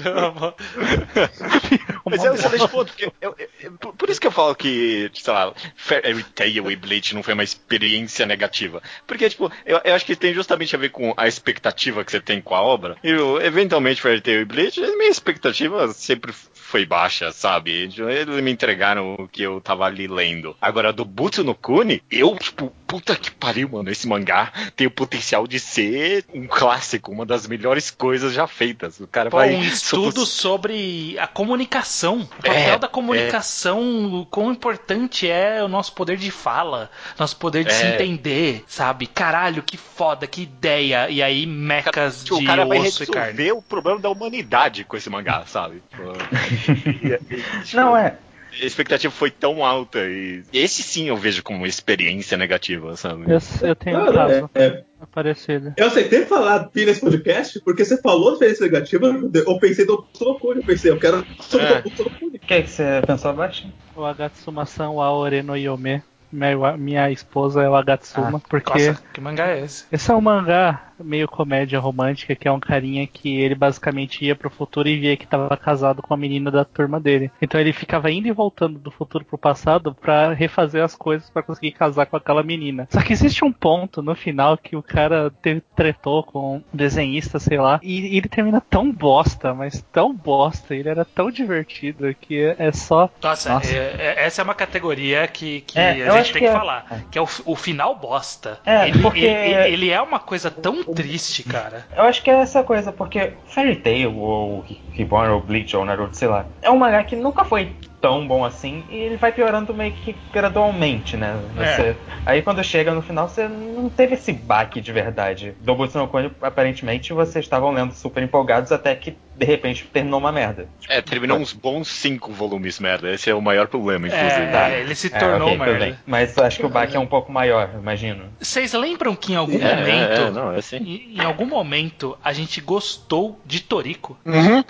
[0.00, 0.62] Virou uma moto.
[2.04, 5.32] Mas é um excelente ponto, porque eu, eu, por isso que eu falo que, sei
[5.32, 8.82] lá, Fairy Tail e Bleach não foi uma experiência negativa.
[9.06, 12.20] Porque, tipo, eu, eu, acho que tem justamente a ver com a expectativa que você
[12.20, 12.96] tem com a obra.
[13.04, 13.10] E,
[13.44, 16.32] eventualmente, Fairy Tail e Bleach, minha expectativa sempre
[16.70, 17.72] foi baixa, sabe?
[17.72, 20.56] Eles me entregaram o que eu tava ali lendo.
[20.60, 23.90] Agora, do Butsu no Kuni, eu, tipo, puta que pariu, mano.
[23.90, 29.00] Esse mangá tem o potencial de ser um clássico, uma das melhores coisas já feitas.
[29.00, 29.54] O cara Pô, vai.
[29.54, 32.20] Um estudo sobre a comunicação.
[32.20, 34.26] O papel é, da comunicação, é.
[34.30, 37.74] quão importante é o nosso poder de fala, nosso poder de é.
[37.74, 39.06] se entender, sabe?
[39.06, 41.10] Caralho, que foda, que ideia.
[41.10, 43.50] E aí, mecas de o cara vai osso e carne.
[43.50, 45.82] o problema da humanidade com esse mangá, sabe?
[47.74, 48.16] Não é.
[48.52, 53.24] A expectativa foi tão alta e esse sim eu vejo como experiência negativa, sabe?
[53.30, 54.84] Eu, eu tenho um caso é, é.
[55.12, 55.72] parecido.
[55.76, 60.60] Eu aceitei falar aqui nesse podcast porque você falou experiência negativa, eu pensei do Tokuri,
[60.60, 61.82] eu pensei, eu quero sobre é.
[61.84, 63.68] o O que, é que você pensou abaixo?
[63.94, 66.02] O Agatsumação Aore no Yome.
[66.32, 68.88] Minha, minha esposa é o Agatsuma, ah, porque.
[68.88, 69.84] Nossa, que mangá é esse?
[69.90, 74.36] Esse é um mangá meio comédia romântica, que é um carinha que ele basicamente ia
[74.36, 77.30] pro futuro e via que estava casado com a menina da turma dele.
[77.40, 81.42] Então ele ficava indo e voltando do futuro pro passado para refazer as coisas para
[81.42, 82.86] conseguir casar com aquela menina.
[82.90, 87.38] Só que existe um ponto no final que o cara teve, tretou com um desenhista,
[87.38, 92.14] sei lá, e, e ele termina tão bosta, mas tão bosta, ele era tão divertido
[92.20, 93.10] que é só.
[93.22, 93.72] Nossa, Nossa.
[93.72, 96.54] É, é, essa é uma categoria que, que é, a gente acho tem que que,
[96.54, 96.86] é- falar.
[96.90, 96.98] é.
[97.10, 98.58] Que é o, o final bosta.
[98.64, 101.86] É, ele, porque- ele, ele é uma coisa tão triste, cara.
[101.96, 106.16] Eu acho que é essa coisa, porque Fairy Tail, ou Reborn, ou Bleach, ou Naruto,
[106.16, 109.74] sei lá, é um mangá que nunca foi tão bom assim, e ele vai piorando
[109.74, 111.36] meio que gradualmente, né?
[111.56, 115.54] Você- Aí quando chega no final, você não teve esse baque de verdade.
[115.60, 120.30] Dobutsu no Kone, aparentemente, vocês estavam lendo super empolgados até que, de repente, terminou uma
[120.32, 120.68] merda.
[120.88, 123.10] É, terminou uns bons cinco volumes, merda.
[123.12, 124.30] Esse é o maior problema, inclusive.
[124.54, 125.84] É, ele se É, tornou ok, tudo merda.
[125.86, 125.94] bem.
[126.06, 128.24] Mas eu acho que o baque é um pouco maior, imagino.
[128.38, 130.20] Vocês lembram que em algum É, momento.
[130.20, 130.76] é, é, não, é assim.
[130.76, 134.18] em, em algum momento a gente gostou de Toriko.
[134.24, 134.62] Uhum.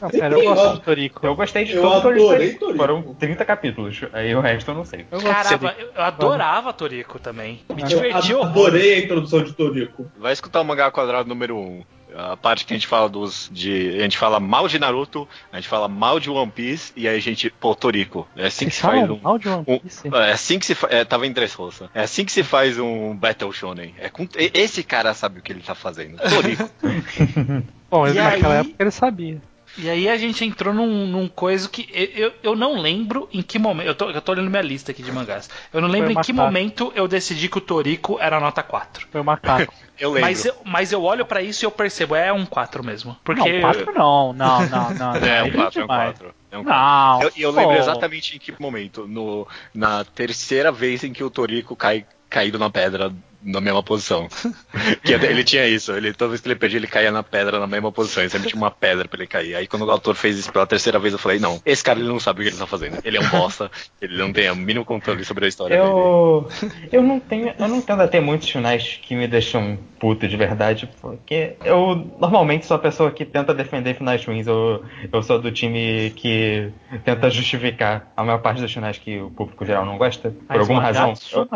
[0.00, 1.26] Não, pera, eu gosto do Toriko.
[1.26, 2.58] Eu gostei de Eu adorei Toriko.
[2.60, 2.78] Toriko.
[2.78, 4.00] Foram 30 capítulos.
[4.12, 5.06] Aí o resto eu não sei.
[5.10, 7.60] Eu Caramba, eu, adorava Toriko também.
[7.74, 10.10] Me diverti Eu adorei a introdução de Toriko.
[10.18, 11.60] Vai escutar o mangá quadrado número 1.
[11.60, 11.82] Um.
[12.12, 13.48] A parte que a gente fala dos.
[13.52, 17.06] De, a gente fala mal de Naruto, a gente fala mal de One Piece e
[17.06, 17.50] aí a gente.
[17.50, 18.26] Pô, Toriko.
[18.34, 19.16] É assim que se faz um.
[19.22, 20.08] mal de One um- Piece?
[20.12, 20.92] é assim que se faz.
[20.92, 21.88] É, tava em Dressrosa.
[21.94, 23.94] É assim que se faz um Battle Shonen.
[23.96, 26.16] É com, esse cara sabe o que ele tá fazendo.
[26.18, 26.68] Toriko.
[27.88, 29.40] Bom, E naquela aí- época ele sabia.
[29.80, 33.58] E aí a gente entrou num, num coisa que eu, eu, não lembro em que
[33.58, 33.86] momento.
[33.86, 35.48] Eu tô, eu tô olhando minha lista aqui de mangás.
[35.72, 39.08] Eu não lembro em que momento eu decidi que o Toriko era nota 4.
[39.10, 39.72] Foi o macaco.
[40.00, 40.30] Eu lembro.
[40.30, 43.14] Mas eu, mas eu olho pra isso e eu percebo, é um 4 mesmo.
[43.22, 43.52] Porque.
[43.52, 45.16] Não, 4 não, não, não, não.
[45.20, 46.18] É, um aí 4, é um demais.
[46.18, 46.34] 4.
[46.52, 49.06] É um Não, Eu, e eu lembro exatamente em que momento.
[49.06, 54.28] No, na terceira vez em que o Toriko cai caído na pedra na mesma posição.
[55.02, 57.66] que ele tinha isso, ele, toda vez que ele perdia, ele caía na pedra na
[57.66, 58.22] mesma posição.
[58.22, 59.54] Ele sempre tinha uma pedra pra ele cair.
[59.54, 62.08] Aí quando o autor fez isso pela terceira vez, eu falei, não, esse cara ele
[62.08, 62.98] não sabe o que ele tá fazendo.
[63.04, 65.90] Ele é um bosta, ele não tem o mínimo controle sobre a história dele.
[65.90, 66.48] Eu,
[66.92, 70.36] eu não tenho, eu não tendo a ter muitos finais que me deixam puto de
[70.36, 75.38] verdade, porque eu normalmente sou a pessoa que tenta defender finais ruins, eu, eu sou
[75.38, 76.72] do time que
[77.04, 80.60] tenta justificar a maior parte dos finais que o público geral não gosta, por Mas
[80.60, 81.12] alguma razão.
[81.32, 81.48] Eu,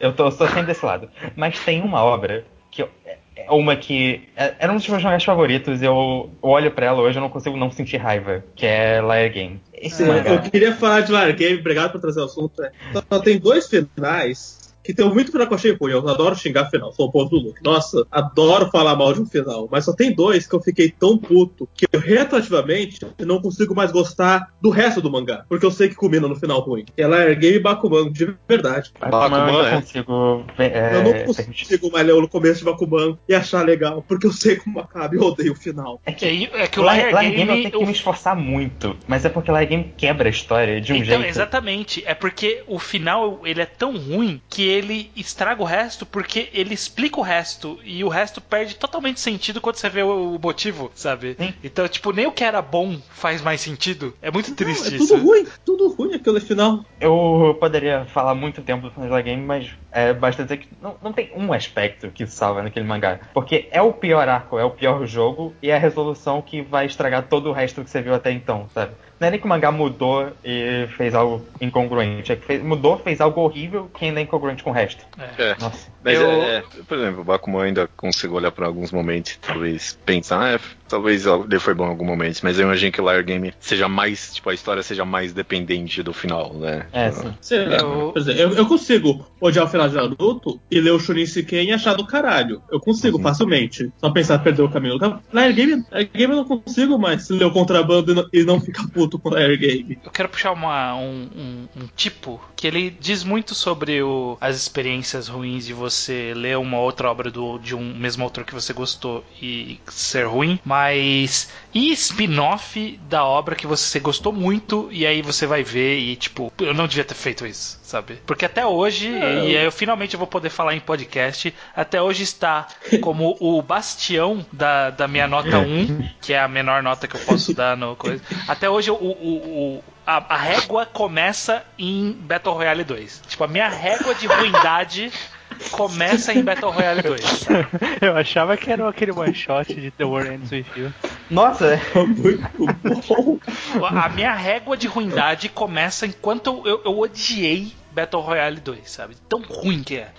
[0.00, 1.10] eu tô, eu tô sempre desse lado.
[1.36, 5.02] Mas tem uma obra que eu- é é uma que é- era um dos meus
[5.02, 9.00] mangás favoritos, eu olho pra ela hoje eu não consigo não sentir raiva, que é
[9.00, 9.60] Liar Game.
[9.72, 10.30] Esse É, mangá.
[10.34, 12.62] eu queria falar de Liar Game, obrigado por trazer o assunto.
[12.92, 14.59] Só, só tem dois finais
[14.94, 15.92] que tem muito final que eu achei ruim.
[15.92, 17.62] Eu adoro xingar final, sou o povo do Luke.
[17.62, 19.68] Nossa, adoro falar mal de um final.
[19.70, 23.92] Mas só tem dois que eu fiquei tão puto que eu retroativamente não consigo mais
[23.92, 25.44] gostar do resto do mangá.
[25.48, 26.84] Porque eu sei que combina no final ruim.
[26.96, 28.90] Que é Game e Bakuman, de verdade.
[28.98, 29.70] Bakuman eu Bakuman, é.
[29.80, 31.44] consigo é, eu não permitir.
[31.46, 34.04] consigo mais ler o começo de Bakuman e achar legal.
[34.06, 36.00] Porque eu sei como acaba e eu odeio o final.
[36.06, 37.34] É É, que que- é que o Liar, Game.
[37.36, 40.30] Game eu tenho que o- me esforçar muito, mas é porque Liar Game quebra a
[40.30, 41.24] história de um então, jeito.
[41.28, 42.02] exatamente.
[42.06, 44.79] É porque o final ele é tão ruim que ele
[45.16, 49.76] estraga o resto porque ele explica o resto e o resto perde totalmente sentido quando
[49.76, 51.36] você vê o, o motivo, sabe?
[51.38, 51.54] Sim.
[51.62, 54.14] Então, tipo, nem o que era bom faz mais sentido.
[54.22, 55.08] É muito triste é isso.
[55.08, 56.84] tudo ruim, tudo ruim aquele final.
[57.00, 61.12] Eu poderia falar muito tempo do Liar Game, mas é, basta dizer que não, não
[61.12, 63.20] tem um aspecto que salva naquele mangá.
[63.32, 66.86] Porque é o pior arco, é o pior jogo e é a resolução que vai
[66.86, 68.92] estragar todo o resto que você viu até então, sabe?
[69.20, 72.98] Não é nem que o mangá mudou e fez algo incongruente, é que fez- mudou,
[72.98, 75.04] fez algo horrível que ainda é incongruente com o resto.
[75.38, 75.54] É.
[75.60, 75.90] Nossa.
[76.02, 79.98] Mas Eu- é, é, por exemplo, o Bakuman ainda consigo olhar por alguns momentos, talvez
[80.06, 83.04] pensar, ah, é, talvez ele foi bom em algum momento, mas eu imagino que o
[83.04, 86.86] Liar Game seja mais, tipo, a história seja mais dependente do final, né?
[86.90, 87.10] É,
[87.42, 87.54] sim.
[87.56, 91.26] Eu- Por exemplo, eu, eu consigo odiar o final de Naruto e ler o Shunin
[91.26, 92.62] Shiken e achar do caralho.
[92.72, 93.22] Eu consigo Uhum.
[93.22, 93.92] facilmente.
[93.98, 94.96] Só pensar perder o caminho.
[95.32, 98.58] Liar Game, Liar Game eu não consigo mais ler o contrabando e não, e não
[98.58, 99.09] ficar puto
[99.56, 99.98] Game.
[100.04, 104.56] Eu quero puxar uma- um, um- um tipo que ele diz muito sobre o- as
[104.56, 108.72] experiências ruins de você ler uma outra obra do- de um mesmo autor que você
[108.72, 115.22] gostou e ser ruim, mas e spin-off da obra que você gostou muito e aí
[115.22, 118.18] você vai ver e tipo, eu não devia ter feito isso, sabe?
[118.26, 122.66] Porque até hoje, e aí eu finalmente vou poder falar em podcast, até hoje está
[123.00, 127.20] como o bastião da, da minha nota 1, que é a menor nota que eu
[127.20, 128.22] posso dar no coisa.
[128.46, 133.22] Até hoje o, o- o- a, a régua começa em Battle Royale 2.
[133.28, 135.12] Tipo, a minha régua de ruindade
[135.70, 137.46] começa em Battle Royale 2.
[138.02, 140.92] Eu achava que era aquele one shot de The War Ends With You.
[141.30, 142.42] Nossa, Muito
[143.78, 143.86] bom.
[143.86, 149.16] A minha régua de ruindade começa enquanto eu, eu odiei Battle Royale 2, sabe?
[149.28, 150.12] Tão ruim que é.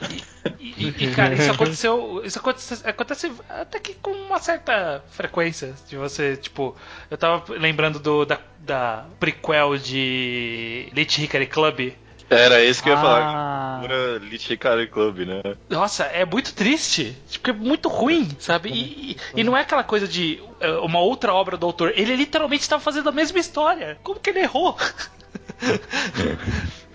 [0.60, 2.21] E, e- e, cara, isso aconteceu.
[2.23, 5.73] Isso acontece, acontece até que com uma certa frequência.
[5.88, 6.75] De você, tipo.
[7.10, 11.93] Eu tava lembrando do, da, da prequel de Lich Hickory Club.
[12.29, 13.21] Era esse que eu ia falar.
[13.25, 15.41] Ah, Pura Lich Hikari Club, né?
[15.69, 17.13] Nossa, é muito triste.
[17.29, 18.69] Tipo, é muito ruim, sabe?
[18.69, 21.91] E, e- e não é aquela coisa de eh, uma outra obra do autor.
[21.93, 23.99] Ele literalmente estava fazendo a mesma história.
[24.01, 24.77] Como que ele errou?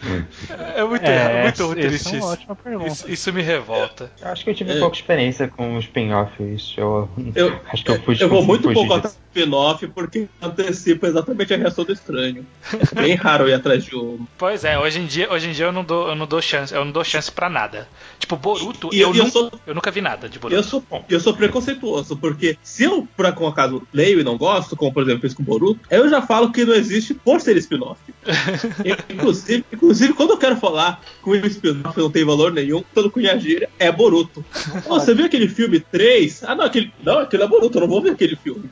[0.75, 2.27] É muito, É, é, muito essa triste é uma isso.
[2.29, 2.89] ótima pergunta.
[2.93, 4.11] Isso, isso me revolta.
[4.21, 4.79] Eu acho que eu tive É.
[4.79, 6.75] pouca experiência com os spin-offs.
[6.77, 8.95] Eu, Eu, acho que eu fui eu vou muito pouco disso.
[8.95, 12.47] atrás do spin-off porque antecipa exatamente a reação do estranho.
[12.73, 14.27] É bem raro eu ir atrás de um.
[14.39, 16.75] Pois é, hoje em dia, hoje em dia eu não dou, eu não dou chance,
[16.75, 17.89] eu não dou chance para nada.
[18.19, 20.63] Tipo, Boruto, E eu, eu- e eu sou- eu nunca vi nada de Eu Boruto.
[20.63, 24.93] sou, eu sou preconceituoso, porque se eu, por um acaso, leio e não gosto, como
[24.93, 28.01] por exemplo fiz com o Boruto, eu já falo que não existe por ser spin-off.
[29.11, 33.69] inclusive, inclusive, quando eu quero falar que o spin-off não tem valor nenhum, pelo Cunhagíria,
[33.79, 34.45] é Boruto.
[34.87, 36.45] Ó, você viu aquele filme 3?
[36.45, 38.71] Ah, não, aquele, não, aquele é Boruto, eu não vou ver aquele filme.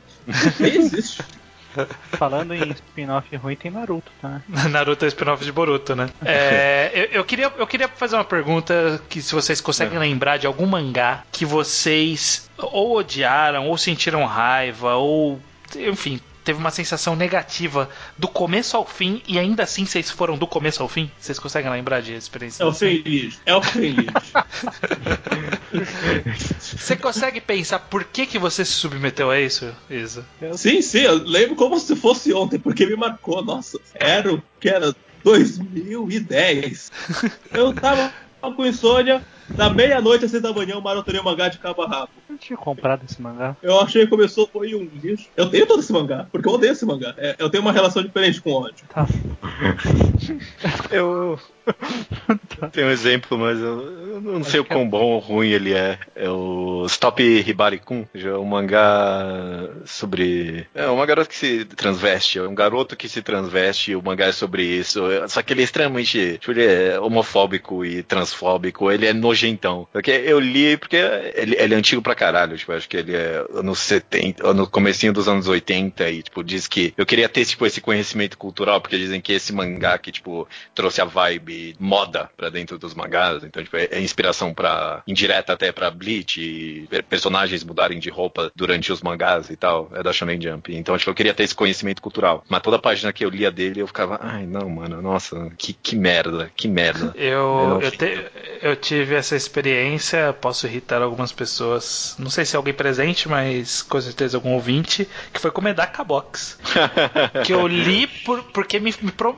[0.59, 1.21] Nem existe.
[2.11, 4.41] Falando em spin-off ruim, tem Naruto, tá?
[4.69, 6.09] Naruto é spin-off de Boruto, né?
[6.25, 10.47] É, eu, eu queria, eu queria fazer uma pergunta que se vocês conseguem lembrar de
[10.47, 15.39] algum mangá que vocês ou odiaram, ou sentiram raiva, ou
[15.75, 20.45] enfim, teve uma sensação negativa do começo ao fim e ainda assim vocês foram do
[20.45, 21.11] começo ao fim?
[21.19, 22.63] Vocês conseguem lembrar de experiência?
[22.63, 23.01] É o assim?
[23.01, 23.41] feliz.
[23.45, 24.05] É o feliz.
[26.59, 30.25] Você consegue pensar por que, que você se submeteu a isso, Isa?
[30.53, 33.43] Sim, sim, eu lembro como se fosse ontem, porque me marcou.
[33.43, 36.91] Nossa, era o que era 2010.
[37.51, 38.13] Eu tava
[38.55, 41.87] com insônia, da meia-noite às seis da manhã, eu maratonei o mangá de cabo a
[41.87, 42.09] rabo.
[42.29, 43.55] Eu tinha comprado esse mangá.
[43.61, 45.27] Eu achei que começou, foi um lixo.
[45.35, 47.13] Eu tenho todo esse mangá, porque eu odeio esse mangá.
[47.17, 48.85] É, eu tenho uma relação diferente com ódio.
[48.89, 49.07] Tá.
[50.91, 51.39] Eu
[52.71, 53.81] tenho um exemplo, mas eu,
[54.15, 55.97] eu não sei o quão bom ou ruim ele é.
[56.15, 60.67] É o Stop Hibari-kun, já é um mangá sobre.
[60.73, 64.25] É uma garota que se transveste, é um garoto que se transveste e o mangá
[64.25, 65.01] é sobre isso.
[65.27, 66.37] Só que ele é extremamente.
[66.37, 69.87] Tipo, ele é homofóbico e transfóbico, ele é nojentão.
[69.91, 70.95] Porque eu li porque
[71.35, 75.11] ele, ele é antigo pra caralho, tipo, acho que ele é anos 70, no comecinho
[75.13, 78.97] dos anos 80 e, tipo, diz que eu queria ter, tipo, esse conhecimento cultural, porque
[78.97, 83.61] dizem que esse mangá que, tipo, trouxe a vibe moda pra dentro dos mangás, então,
[83.63, 88.51] tipo, é, é inspiração pra, indireta até pra Bleach e per- personagens mudarem de roupa
[88.55, 90.73] durante os mangás e tal, é da Shonen Jump.
[90.75, 92.43] Então, tipo, eu queria ter esse conhecimento cultural.
[92.49, 95.95] Mas toda página que eu lia dele, eu ficava, ai, não, mano, nossa, que, que
[95.95, 97.13] merda, que merda.
[97.15, 98.25] Eu, Eu eu, te-
[98.61, 102.15] eu tive essa experiência, posso irritar algumas pessoas.
[102.19, 106.03] Não sei se é alguém presente, mas com certeza algum ouvinte, que foi com Medaka
[106.03, 106.57] Box.
[107.43, 109.35] que eu li por- porque me, me pro-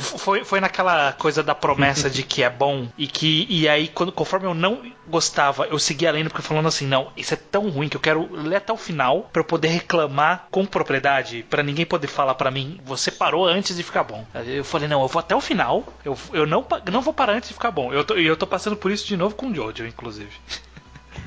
[0.00, 4.12] foi, foi naquela coisa da promessa de que é bom e que e aí quando,
[4.12, 7.88] conforme eu não gostava, eu seguia lendo porque falando assim, não, isso é tão ruim
[7.88, 11.84] que eu quero ler até o final pra eu poder reclamar com propriedade, pra ninguém
[11.84, 14.24] poder falar pra mim, você parou antes de ficar bom.
[14.46, 17.48] Eu falei, não, eu vou até o final, eu, eu não, não vou parar antes
[17.48, 17.92] de ficar bom.
[17.92, 20.30] Eu tô, e eu tô passando por isso de novo com o Jojo, inclusive.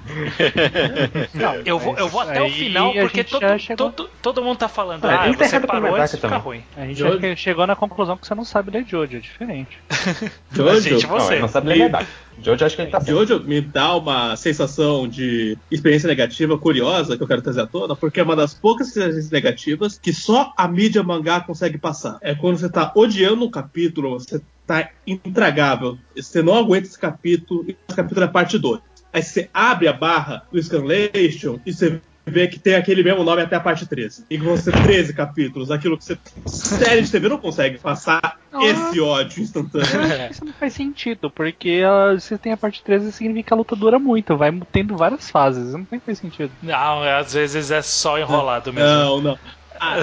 [1.34, 4.58] Não, Eu vou, eu vou até o final a porque todo, chegou- todo, todo mundo
[4.58, 6.44] tá falando, Ah, ah, ele você parou antes de ficar também.
[6.44, 6.64] ruim.
[6.76, 7.12] A gente Jojo.
[7.14, 9.78] acho que chegou na conclusão que você não sabe ler Jojo, é diferente.
[10.52, 11.34] Jojo, gente, Não, você.
[11.34, 12.08] ele não sabe ler Medaka.
[12.42, 13.18] Jojo acho que ele tá certo.
[13.28, 17.96] Jojo me dá uma sensação de experiência negativa curiosa que eu quero trazer à tona,
[17.96, 22.18] porque é uma das poucas experiências negativas que só a mídia mangá consegue passar.
[22.22, 27.64] É quando você tá odiando um capítulo, você tá intragável, você não aguenta esse capítulo,
[27.68, 28.80] e esse capítulo é parte 2.
[29.14, 33.42] Aí você abre a barra do Scanlation e você vê que tem aquele mesmo nome
[33.42, 34.26] até a parte 13.
[34.30, 36.18] E que vão ser 13 capítulos, aquilo que você.
[36.46, 38.66] Série de TV não consegue passar Ah.
[38.66, 39.88] esse ódio instantâneo.
[39.94, 43.48] Eu acho que isso não faz sentido, porque ah, se tem a parte 13 significa
[43.48, 46.52] que a luta dura muito, vai tendo várias fases, não tem faz sentido.
[46.62, 48.90] Não, às vezes é só enrolado mesmo.
[48.90, 49.40] Não, não.
[49.80, 49.98] A,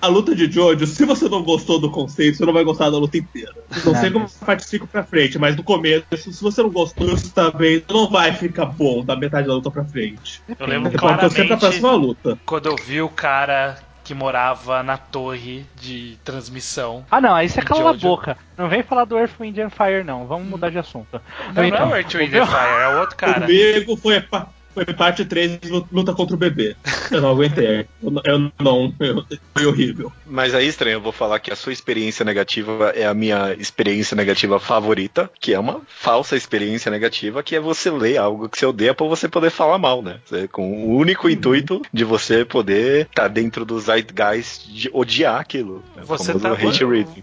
[0.00, 2.96] a luta de Jojo, se você não gostou do conceito, você não vai gostar da
[2.98, 3.52] luta inteira.
[3.84, 6.70] Não Ah, sei como a parte fica pra frente, mas no começo, se você não
[6.70, 10.42] gostou, você tá vendo, não vai ficar bom da metade da luta pra frente.
[10.58, 12.38] Eu lembro Você pode torcer pra claramente próxima luta.
[12.44, 17.06] quando eu vi o cara que morava na torre de transmissão.
[17.08, 18.36] Ah não, aí você cala a boca.
[18.58, 21.20] Não vem falar do Earth, Wind and Fire não, vamos mudar de assunto.
[21.54, 23.40] Não, Então, não é o Earth, Wind and Fire, é o outro cara.
[23.46, 25.58] Comigo foi, pa- foi parte 3
[25.90, 26.74] luta contra o bebê.
[27.10, 27.86] Eu não aguentei.
[28.02, 30.12] Eu, não- eu foi horrível.
[30.26, 34.14] Mas aí, estranho, eu vou falar que a sua experiência negativa é a minha experiência
[34.16, 38.66] negativa favorita, que é uma falsa experiência negativa, que é você ler algo que você
[38.66, 40.18] odeia pra você poder falar mal, né?
[40.24, 45.82] Você- com o único intuito de você poder estar dentro do zeitgeist de odiar aquilo.
[45.96, 46.02] né?
[46.04, 46.50] Você, tá,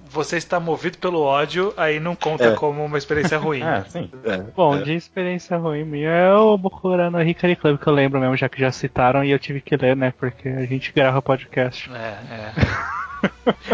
[0.10, 2.52] você está movido pelo ódio, aí não conta É.
[2.56, 3.62] como uma experiência ruim.
[3.62, 4.10] Ah, sim.
[4.24, 4.82] É, Bom, é.
[4.84, 8.50] de experiência ruim minha é o Bokura no Hikari Club, que eu lembro mesmo, já
[8.50, 10.14] que já citaram e eu tive que ler, né?
[10.20, 11.90] Porque a gente grava podcast.
[11.92, 12.52] É, é.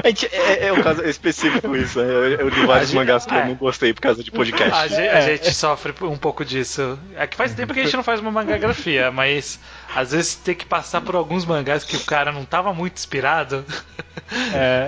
[0.03, 2.11] A gente- é, é um caso específico isso, né?
[2.39, 3.41] Eu, li vários gente- mangás que é.
[3.41, 4.73] eu não gostei por causa de podcast.
[4.73, 6.97] A, ge- a gente sofre um pouco disso.
[7.15, 9.59] É que faz tempo que a gente não faz uma mangagrafia, mas
[9.95, 13.63] às vezes tem que passar por alguns mangás que o cara não tava muito inspirado.
[14.51, 14.87] É,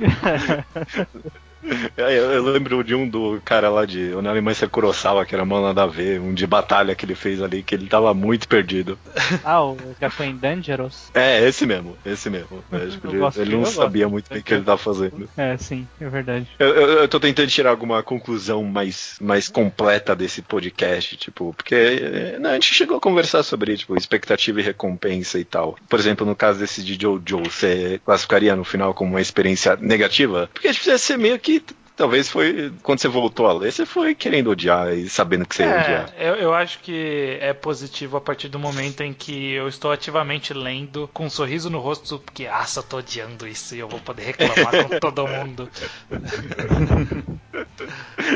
[0.00, 1.06] É,
[1.96, 5.82] eu, eu lembro de um do cara lá de Onarimansa Kurosawa, que era mão nada
[5.82, 8.98] a ver, um de batalha que ele fez ali, que ele tava muito perdido.
[9.44, 11.10] Ah, o Captain Dangerous?
[11.14, 12.62] É, esse mesmo, esse mesmo.
[12.70, 15.28] Eu ele, ele não sabia muito bem o que ele tava fazendo.
[15.36, 16.46] É, sim, é verdade.
[16.58, 21.74] Eu, eu, eu tô tentando tirar alguma conclusão mais, mais completa desse podcast, tipo, porque
[21.74, 25.76] é, não, a gente chegou a conversar sobre, tipo, expectativa e recompensa e tal.
[25.88, 30.50] Por exemplo, no caso desse de Jojo, você classificaria no final como uma experiência negativa?
[30.52, 31.49] Porque tipo, ia ser meio que.
[31.58, 32.72] que Talvez foi.
[32.82, 36.10] Quando você voltou a ler, você foi querendo odiar e sabendo que você ia odiar.
[36.16, 39.92] É, eu, eu acho que é positivo a partir do momento em que eu estou
[39.92, 43.86] ativamente lendo com um sorriso no rosto, porque, ah, só tô odiando isso e eu
[43.88, 45.68] vou poder reclamar com todo mundo.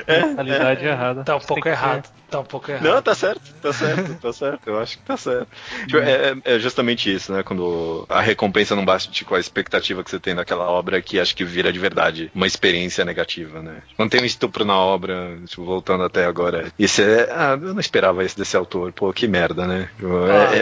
[0.06, 1.24] Mentalidade errada.
[1.24, 2.08] Tá um pouco errado.
[2.30, 2.84] Tá um pouco errado.
[2.84, 4.60] Não, tá certo, tá certo, tá certo.
[4.68, 5.48] Eu acho que tá certo.
[5.86, 7.42] Tipo, é, é- é justamente isso, né?
[7.42, 11.34] Quando a recompensa não bate com a expectativa que você tem daquela obra, que acho
[11.36, 13.82] que vira de verdade uma experiência negativa, né?
[13.96, 17.28] Quando tem um estupro na obra, tipo, voltando até agora, isso é.
[17.30, 18.92] Ah, eu não esperava isso desse autor.
[18.92, 19.88] Pô, que merda, né?
[19.96, 20.54] Tipo, é, Ah.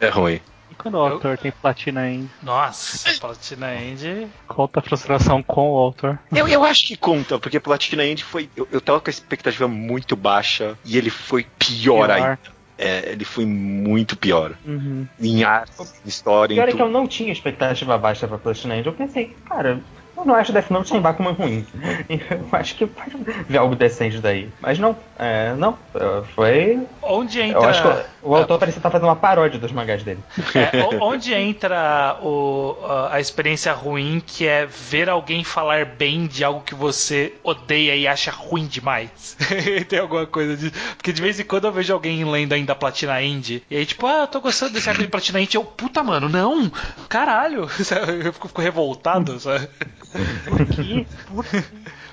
[0.00, 0.40] é- é ruim.
[0.70, 4.26] E quando o autor tem platina indie, Nossa, Platina End.
[4.48, 6.18] conta a frustração com o autor.
[6.34, 8.50] Eu, eu acho que conta, porque Platina End foi.
[8.56, 12.38] Eu, eu tava com a expectativa muito baixa e ele foi pior, ainda.
[12.78, 14.52] É, ele foi muito pior.
[14.66, 15.06] Uhum.
[15.18, 15.72] Em arte,
[16.04, 18.86] em história, em Pior é que eu não tinha expectativa baixa pra Platinum End.
[18.86, 19.80] Eu pensei, cara,
[20.16, 21.66] eu não acho Death Note sem Bakuman ruim.
[22.08, 23.16] Eu acho que pode
[23.48, 24.50] ver algo decente daí.
[24.60, 25.76] Mas não, é, não.
[26.34, 26.86] Foi.
[27.02, 27.58] Onde entra.
[27.58, 30.20] Eu acho que o, autor parecia estar fazendo uma paródia dos mangás dele.
[30.54, 32.76] É, onde entra o,
[33.10, 38.06] a, experiência ruim, que é ver alguém falar bem de algo que você odeia e
[38.06, 39.36] acha ruim demais?
[39.88, 40.74] Tem alguma coisa disso?
[40.96, 44.06] Porque de vez em quando eu vejo alguém lendo ainda Platina Indie, e aí tipo,
[44.06, 46.70] ah, eu tô gostando desse arco de Platina Indie, eu, puta mano, não,
[47.08, 47.62] caralho,
[48.24, 49.68] eu fico, fico revoltado, sabe?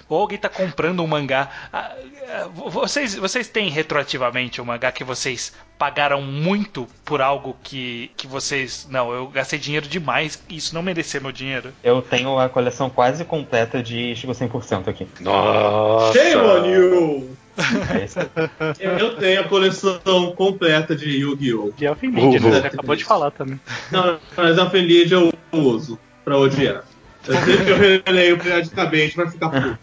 [0.10, 1.50] Ou alguém tá comprando um mangá.
[1.72, 1.96] Ah,
[2.30, 8.28] ah, Vocês, vocês têm retroativamente um mangá que vocês pagaram muito por algo que, que
[8.28, 8.88] vocês.
[8.90, 11.74] Não, eu gastei dinheiro demais e isso não merecia meu dinheiro.
[11.84, 15.08] Eu tenho a coleção quase completa de Chico 100% aqui.
[15.20, 16.14] Nossa!
[16.14, 17.38] Shame on you!
[17.56, 18.98] É.
[19.00, 21.72] Eu tenho a coleção completa de Yu-Gi-Oh!
[21.78, 22.40] De Elfen né?
[22.40, 23.60] Você acabou de falar também.
[23.92, 26.84] Não, mas a Feliz eu uso pra odiar.
[27.28, 29.78] Eu releio periodicamente pra ficar puto.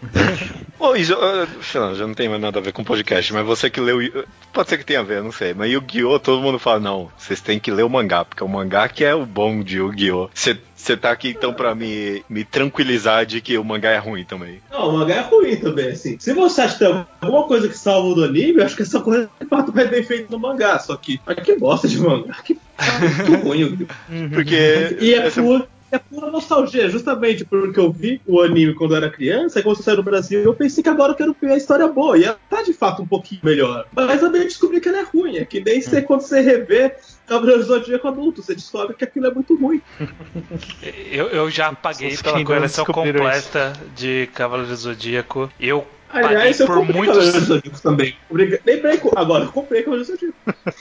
[0.78, 1.14] Ô, isso,
[1.62, 3.98] sei lá, já não tem mais nada a ver com podcast, mas você que leu.
[4.52, 5.52] Pode ser que tenha a ver, não sei.
[5.52, 6.18] Mas Yu-Gi-Oh!
[6.18, 9.14] todo mundo fala, não, vocês têm que ler o mangá, porque o mangá que é
[9.14, 10.30] o bom de Yu-Gi-Oh!
[10.34, 14.60] Você tá aqui então pra me, me tranquilizar de que o mangá é ruim também.
[14.72, 16.18] Não, o mangá é ruim também, assim.
[16.18, 19.00] Se você acha que tem alguma coisa que salva do anime, eu acho que essa
[19.00, 20.78] coisa de fato vai bem feito no mangá.
[20.78, 22.84] Só que, olha que bosta de mangá, que tá
[23.26, 23.58] muito ruim.
[23.60, 24.30] Yu-Gi-Oh!
[24.34, 24.96] Porque.
[25.00, 25.42] E é essa-
[25.90, 29.82] é pura nostalgia, justamente porque eu vi o anime quando eu era criança, e quando
[29.82, 32.16] saiu no Brasil, eu pensei que agora eu quero ver a história boa.
[32.16, 33.86] E ela tá de fato um pouquinho melhor.
[33.92, 35.36] Mas também descobri que ela é ruim.
[35.36, 36.94] É que nem você, quando você revê
[37.26, 39.80] Cavaleiro do Zodíaco adulto, você descobre que aquilo é muito ruim.
[41.10, 45.50] Eu, eu já paguei pela coleção completa de Cavaleiro do Zodíaco.
[45.58, 47.24] Eu Aliás, eu por comprei muitos.
[47.24, 48.16] Zodíaco também.
[48.30, 50.34] Lembrei, agora, eu comprei Cavaleiro do Zodíaco.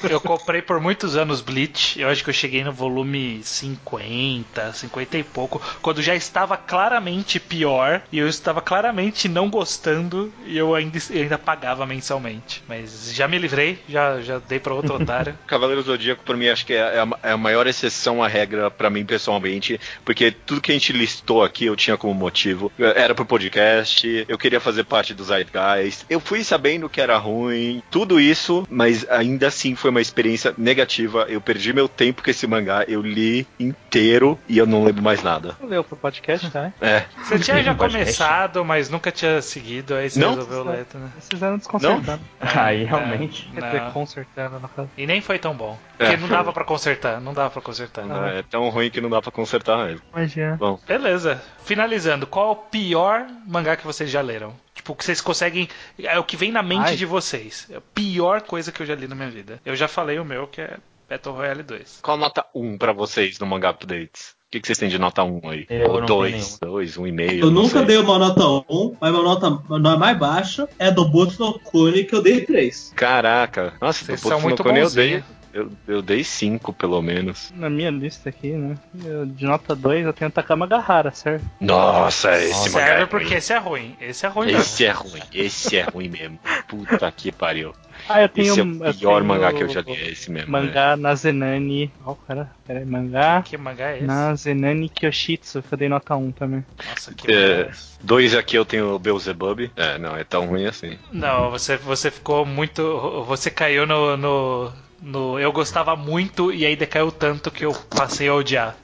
[0.10, 2.00] Eu comprei por muitos anos Bleach.
[2.00, 7.40] Eu acho que eu cheguei no volume 50, 50 e pouco, quando já estava claramente
[7.40, 12.64] pior e eu estava claramente não gostando e eu ainda, eu ainda pagava mensalmente.
[12.68, 15.38] Mas já me livrei, já, já dei para outro otário.
[15.48, 18.90] Cavaleiro Zodíaco, pra mim, acho que é a, é a maior exceção à regra pra
[18.90, 22.72] mim pessoalmente, porque tudo que a gente listou aqui eu tinha como motivo.
[22.80, 27.84] Era pro podcast, eu queria fazer parte do Zeitgeist, eu fui sabendo que era ruim,
[27.92, 31.26] tudo isso, mas ainda assim foi uma experiência negativa.
[31.30, 35.22] Eu perdi meu tempo com esse mangá, eu li inteiro e eu não lembro mais
[35.22, 35.56] nada.
[35.62, 36.62] Leu pro podcast, tá?
[36.64, 36.74] né?
[36.82, 37.06] É.
[37.24, 40.30] Você tinha já começado, mas nunca tinha seguido, aí você Não?
[40.36, 41.10] resolveu ler, né?
[41.14, 42.22] Vocês fizeram desconcertando.
[42.40, 43.50] Aí É, realmente.
[43.54, 43.68] Quer não.
[43.70, 44.90] dizer, consertando, no caso.
[44.98, 45.78] E nem foi tão bom.
[45.98, 46.18] Porque É.
[46.18, 48.06] não dava pra consertar, não dava pra consertar.
[48.34, 50.02] É tão ruim que não dá pra consertar mesmo.
[50.16, 50.56] Imagina.
[50.58, 51.42] Bom, Beleza.
[51.66, 54.54] Finalizando, qual é o pior mangá que vocês já leram?
[54.80, 55.68] Tipo, que vocês conseguem.
[56.02, 56.96] É o que vem na mente Ai.
[56.96, 57.68] de vocês.
[57.70, 59.60] É a pior coisa que eu já li na minha vida.
[59.66, 60.78] Eu já falei o meu, que é
[61.10, 62.00] Battle Royale 2.
[62.02, 64.38] qual nota 1 pra vocês no Manga Updates?
[64.48, 65.66] O que, que vocês têm de nota 1 aí?
[65.70, 67.40] Eu Ou não 2, 2, 1,5?
[67.40, 67.86] Eu não nunca sei.
[67.86, 68.42] dei uma nota
[68.74, 69.50] 1, mas minha nota,
[69.98, 72.94] mais baixa é do Boto no Cone, que eu dei 3.
[72.96, 75.24] Caraca, nossa, Vocês do Boku no Kone eu dei,
[75.54, 77.52] eu, eu dei 5 pelo menos.
[77.56, 78.76] Na minha lista aqui, né?
[79.04, 81.46] eu- de nota 2 eu tenho Takama Gahara, certo?
[81.60, 83.08] Nossa, esse mangá é Serve ruim.
[83.10, 83.96] porque esse é ruim.
[84.00, 84.62] Esse é ruim mesmo.
[84.62, 86.40] Esse é ruim, esse é ruim mesmo.
[86.68, 87.74] Puta que pariu.
[88.08, 88.48] Ah, eu tenho.
[88.54, 90.52] esse é o pior tenho mangá que eu já li, é esse mesmo.
[90.52, 90.60] né?
[90.62, 91.92] Mangá Nazenani.
[92.06, 93.42] Ó, cara, peraí, mangá.
[93.44, 94.06] Que mangá é esse?
[94.06, 96.66] Nazenani Kyoshitsu, que eu dei nota 1 também.
[96.90, 97.90] Nossa, que É, mangá é esse?
[98.02, 99.70] dois aqui eu tenho o Beelzebub.
[99.76, 100.98] É, não, é tão ruim assim.
[101.12, 102.82] Não, você, você ficou muito.
[103.28, 104.72] Você caiu no, no,
[105.02, 108.76] no Eu gostava muito e aí decaiu tanto que eu passei a odiar.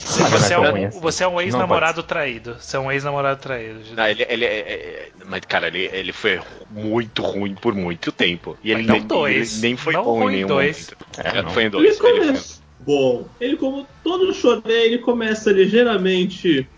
[0.00, 1.00] Você é não é um, assim.
[1.00, 2.56] você é um Não ex-namorado traído.
[2.60, 3.80] Você é um ex-namorado traído.
[3.96, 6.40] Ah, ele, ele é, é- Mas, cara, ele, ele foi
[6.70, 8.56] muito ruim por muito tempo.
[8.62, 9.52] E ele não nem, dois.
[9.54, 10.90] ele nem foi Não bom ruim em nenhum dois.
[10.90, 11.06] momento.
[11.36, 11.50] É, não.
[11.50, 11.84] foi em Ele dois.
[11.86, 13.28] Ele foi- começa bom.
[13.40, 16.68] Ele, como todo shonen, ele começa ligeiramente.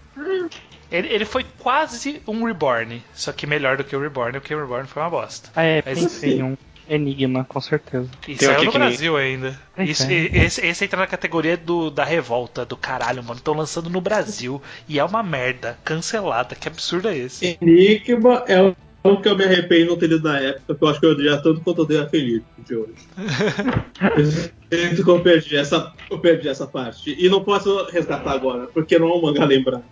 [0.91, 4.61] Ele, ele foi quase um Reborn, só que melhor do que o Reborn, porque o
[4.61, 5.51] Reborn foi uma bosta.
[5.57, 6.57] Ah, é, Mas pensei assim- em um
[6.89, 8.09] Enigma, com certeza.
[8.23, 9.61] E Tem saiu aqui no que Brasil ainda.
[9.79, 10.15] Isso, é.
[10.15, 13.39] esse, esse entra na categoria do, da revolta, do caralho, mano.
[13.39, 16.55] Estão lançando no Brasil e é uma merda, cancelada.
[16.55, 17.59] Que absurdo é esse?
[17.61, 18.75] Enigma é
[19.09, 21.07] o que eu me arrependo de não ter lido na época, que eu acho que
[21.07, 22.95] eu odiei tanto quanto eu odeio a Felipe de hoje.
[24.69, 27.15] Eu perdi essa, eu perdi essa parte.
[27.17, 29.85] E não posso resgatar agora, porque não é um mangá lembrado.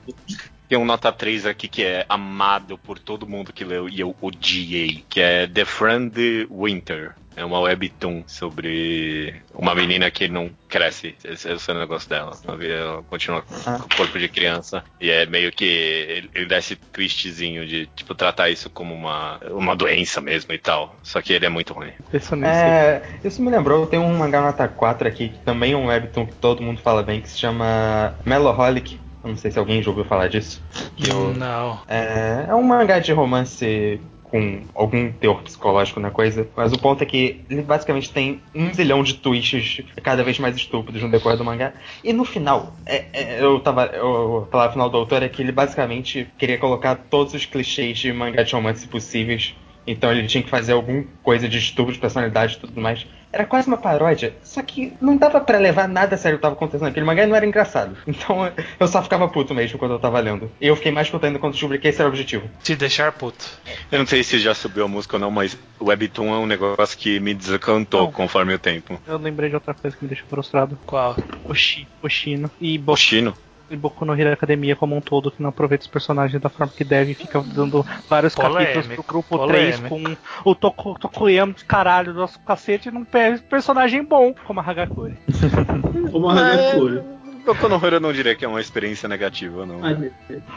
[0.69, 4.15] Tem um nota 3 aqui que é amado por todo mundo que leu e eu
[4.21, 7.15] odiei, que é The Friend Winter.
[7.37, 11.17] É uma webtoon sobre uma menina que não cresce.
[11.25, 12.31] Esse, esse é o negócio dela.
[12.47, 13.77] Ela continua Ah.
[13.81, 14.85] com o corpo de criança.
[15.01, 15.65] E é meio que.
[15.65, 20.59] Ele, ele dá esse twistzinho de, tipo, tratar isso como uma, uma doença mesmo e
[20.59, 20.95] tal.
[21.03, 21.91] Só que ele é muito ruim.
[22.13, 22.49] Sei.
[22.49, 26.27] É, isso me lembrou, tem um mangá nota 4 aqui, que também é um webtoon
[26.27, 29.01] que todo mundo fala bem, que se chama Meloholic.
[29.25, 30.63] Eu não sei se alguém já ouviu falar disso.
[30.99, 31.81] Eu- Não.
[31.89, 37.03] é, é um mangá de romance com algum teor psicológico na coisa, mas o ponto
[37.03, 41.39] é que ele basicamente tem um zilhão de twists cada vez mais estúpidos no decorrer
[41.39, 41.73] do mangá.
[42.03, 43.87] E no final, é- é, eu tava.
[43.87, 47.97] Eu, a palavra final do autor é que ele basicamente queria colocar todos os clichês
[47.99, 49.55] de mangá de romance possíveis.
[49.87, 53.07] Então ele tinha que fazer alguma coisa de estupro de personalidade e tudo mais.
[53.33, 56.43] Era quase uma paródia, só que não dava pra levar nada a sério o que
[56.43, 57.97] tava acontecendo naquele mangá e não era engraçado.
[58.07, 60.51] Então eu só ficava puto mesmo quando eu tava lendo.
[60.61, 62.49] E eu fiquei mais puto ainda quando descobri que esse era o objetivo.
[62.63, 63.45] Te deixar puto.
[63.91, 66.47] Eu não sei se já subiu a música ou não, mas o Webtoon é um
[66.47, 68.13] negócio que me desencantou Não.
[68.13, 69.01] conforme o tempo.
[69.05, 70.79] Eu lembrei de outra coisa que me deixa frustrado.
[70.87, 71.19] Qual?
[71.49, 72.51] Oshi, Oshino.
[72.61, 73.35] E Boku, Oshino.
[73.71, 76.73] E Boku no Hero Academia como um todo, que não aproveita os personagens da forma
[76.75, 80.19] que deve e fica dando vários Polêmico, capítulos pro grupo 3 polêmico.
[80.43, 84.61] com o Toko, Tokoyama de caralho do nosso cacete e não perde personagem bom, como
[84.61, 85.15] a Hagakure.
[86.11, 87.03] Como a Hagakure.
[87.45, 89.81] Boku no Hero eu não diria que é uma experiência negativa, não.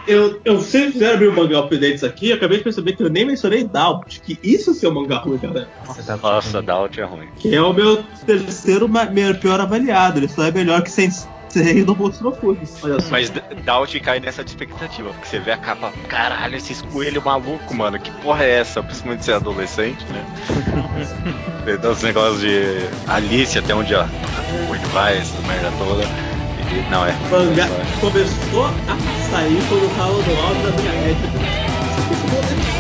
[0.08, 3.10] Eu, eu se fizer abrir o mangá updates aqui, eu acabei de perceber que eu
[3.10, 5.68] nem mencionei Doubt, que isso sim é um mangá ruim, galera.
[5.86, 7.28] Nossa, Doubt é ruim.
[7.36, 10.20] Que é o meu terceiro meu pior avaliado.
[10.20, 11.37] Ele só é melhor que Sensei
[11.86, 12.62] no Monstro no Fugi.
[12.84, 13.12] Olha só.
[13.12, 13.32] Mas
[13.66, 18.12] Doubt cai nessa expectativa, porque você vê a capa, caralho, esses coelhos malucos, mano, que
[18.22, 18.84] porra é essa?
[18.84, 20.26] Principalmente ser adolescente, né?
[21.82, 26.04] Tem os negócios de Alice, até onde ó, o coelho vai, essa merda toda.
[26.04, 27.12] E, não, é.
[27.12, 27.68] O mangá
[28.00, 28.98] começou a
[29.32, 31.68] sair quando tava no alto da minha época.
[32.44, 32.77] Esse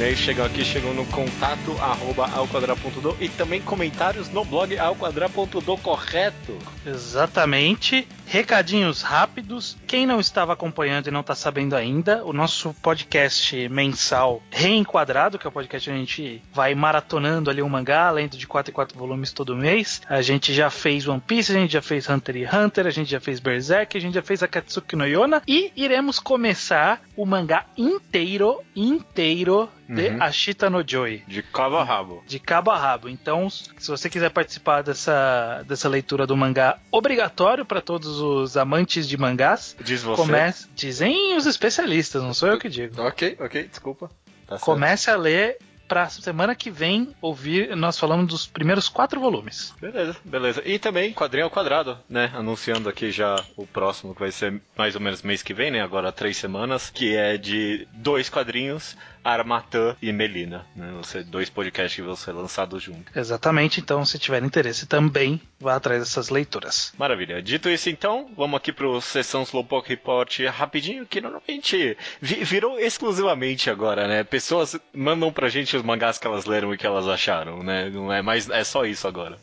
[0.00, 6.56] e-mails chegam aqui, chegam no contato arroba alquadra.do e também comentários no blog alquadra.do, correto?
[6.86, 8.08] Exatamente.
[8.24, 9.76] Recadinhos rápidos.
[9.86, 15.46] Quem não estava acompanhando e não está sabendo ainda, o nosso podcast mensal Reenquadrado, que
[15.46, 18.74] é o podcast que a gente vai maratonando ali um mangá, lendo de 4 em
[18.74, 20.00] 4 volumes todo mês.
[20.08, 23.10] A gente já fez One Piece, a gente já fez Hunter x Hunter, a gente
[23.10, 27.66] já fez Berserk, a gente já fez Akatsuki no Yona e iremos começar o mangá
[27.76, 30.22] inteiro, inteiro de Uhum.
[30.22, 32.22] Ashita no Joy De cabo a rabo.
[32.26, 33.08] de cabo a rabo.
[33.08, 39.08] Então, se você quiser participar dessa, dessa leitura do mangá obrigatório para todos os amantes
[39.08, 40.22] de mangás, Diz você.
[40.22, 43.00] comece, dizem os especialistas, não sou eu que digo.
[43.02, 44.08] Ok, ok, desculpa.
[44.46, 44.64] Tá certo.
[44.64, 49.74] Comece a ler para semana que vem ouvir nós falamos dos primeiros quatro volumes.
[49.80, 50.62] Beleza, beleza.
[50.64, 52.30] E também quadrinho ao quadrado, né?
[52.32, 55.82] Anunciando aqui já o próximo, que vai ser mais ou menos mês que vem, né?
[55.82, 60.66] Agora três semanas, que é de dois quadrinhos, Armatã e Melina.
[60.74, 60.92] Né?
[61.04, 63.14] Ser dois podcasts que vão ser lançados juntos.
[63.16, 66.92] Exatamente, então se tiver interesse também vá atrás dessas leituras.
[66.98, 67.42] Maravilha.
[67.42, 73.68] Dito isso, então, vamos aqui pro Sessão Slowpoke Report rapidinho, que normalmente vi- virou exclusivamente
[73.70, 74.24] agora, né?
[74.24, 77.90] Pessoas mandam pra gente os mangás que elas leram e que elas acharam, né?
[77.90, 79.38] Não é mais, é só isso agora.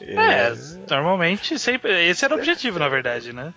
[0.00, 0.52] É,
[0.90, 2.08] normalmente sempre.
[2.08, 3.54] Esse era o objetivo, na verdade, né?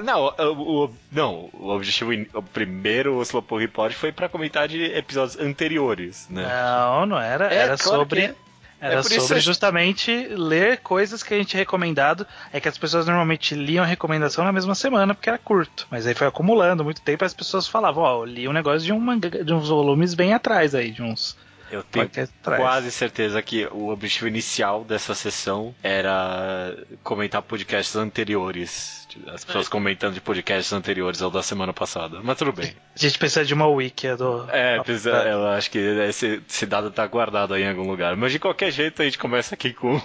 [0.00, 5.38] Não, o, o- não, o objetivo, o primeiro Slowpoke Report foi pra comentar de episódios
[5.38, 6.46] anteriores, né?
[6.46, 7.52] Não, não era.
[7.52, 8.20] É, era claro sobre.
[8.22, 8.34] é.
[8.78, 12.26] Era É sobre justamente ler coisas que a gente tinha recomendado.
[12.52, 15.86] É que as pessoas normalmente liam a recomendação na mesma semana, porque era curto.
[15.90, 18.80] Mas aí foi acumulando muito tempo e as pessoas falavam, ó, eu li um negócio
[18.84, 21.34] de, um manga, de uns volumes bem atrás aí, de uns
[21.70, 22.08] Eu tenho
[22.44, 29.06] quase certeza que o objetivo inicial dessa sessão era comentar podcasts anteriores.
[29.28, 29.46] As É.
[29.46, 32.20] pessoas comentando de podcasts anteriores ao da semana passada.
[32.22, 32.74] Mas tudo bem.
[32.94, 34.46] A gente precisa de uma wiki do.
[34.50, 38.14] É, precisa, eu acho que esse, esse dado tá guardado aí em algum lugar.
[38.16, 39.98] Mas de qualquer jeito, a gente começa aqui com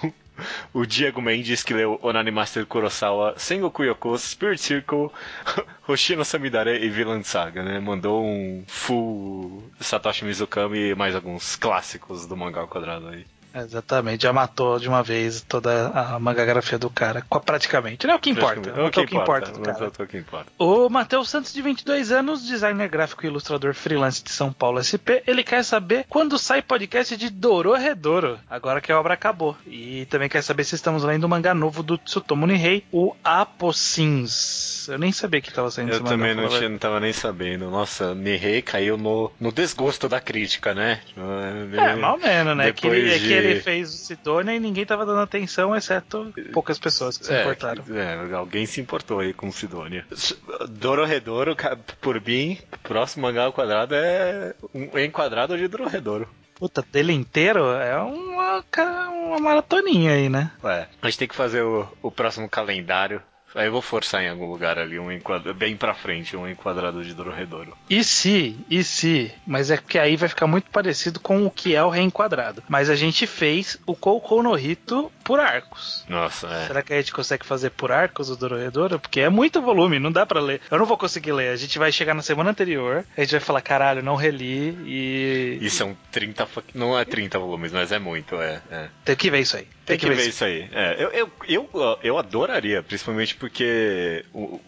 [0.72, 5.10] o Diego Mendes, que leu Onani Master Kurosawa, Sengoku Yoko, Spirit Circle,
[5.86, 7.78] Hoshino Samidare e Villain Saga, né?
[7.80, 13.26] Mandou um full Satoshi Mizukami e mais alguns clássicos do mangá ao quadrado aí.
[13.54, 18.06] Exatamente, já matou de uma vez toda a mangagrafia do cara, praticamente.
[18.06, 18.70] Não é o que importa.
[18.70, 19.84] É o que o que importa importa, do cara.
[19.86, 20.46] matou o que importa.
[20.58, 25.22] O Matheus Santos, de 22 anos, designer gráfico e ilustrador freelance de São Paulo SP,
[25.26, 29.56] ele quer saber quando sai podcast de Dororedoro, agora que a obra acabou.
[29.66, 34.88] E também quer saber se estamos lendo o mangá novo do Tsutomu Nihei, o Apossins.
[34.88, 36.16] Eu nem sabia que estava saindo Eu esse mangá.
[36.16, 37.70] também não, tinha, não tava nem sabendo.
[37.70, 41.00] Nossa, Nihei caiu no, no desgosto da crítica, né?
[41.16, 42.72] É, mal menos, né?
[42.72, 46.32] Que Depois é que de- ele fez o Sidonia e ninguém tava dando atenção, exceto
[46.52, 47.84] poucas pessoas que se É, importaram.
[47.94, 50.04] é, alguém se importou aí com Sidônia.
[50.68, 56.28] Dororedoro, ca- por mim, próximo mangá ao quadrado é um enquadrado de Dororedoro.
[56.54, 58.64] Puta, dele inteiro é uma,
[59.26, 60.52] uma maratoninha aí, né?
[60.62, 63.20] Ué, a gente tem que fazer o, o próximo calendário.
[63.54, 67.04] Aí eu vou forçar em algum lugar ali, um enquadra, bem pra frente, um enquadrado
[67.04, 67.76] de Dororedoro.
[67.88, 71.74] E se, e se, mas é que aí vai ficar muito parecido com o que
[71.74, 72.62] é o reenquadrado.
[72.68, 76.04] Mas a gente fez o Koukou no Hito por arcos.
[76.08, 76.66] Nossa, é.
[76.66, 78.98] Será que a gente consegue fazer por arcos o Dororedoro?
[78.98, 80.60] Porque é muito volume, não dá pra ler.
[80.70, 81.48] Eu não vou conseguir ler.
[81.52, 85.58] A gente vai chegar na semana anterior, a gente vai falar, caralho, não reli e.
[85.60, 86.46] E são 30.
[86.46, 88.60] fa- Não é 30 volumes, mas é muito, é.
[88.70, 88.88] é.
[89.04, 89.66] Tem que ver isso aí.
[89.84, 90.68] Tem que ver isso aí.
[90.72, 94.60] É, eu, eu, eu, eu adoraria, principalmente porque o,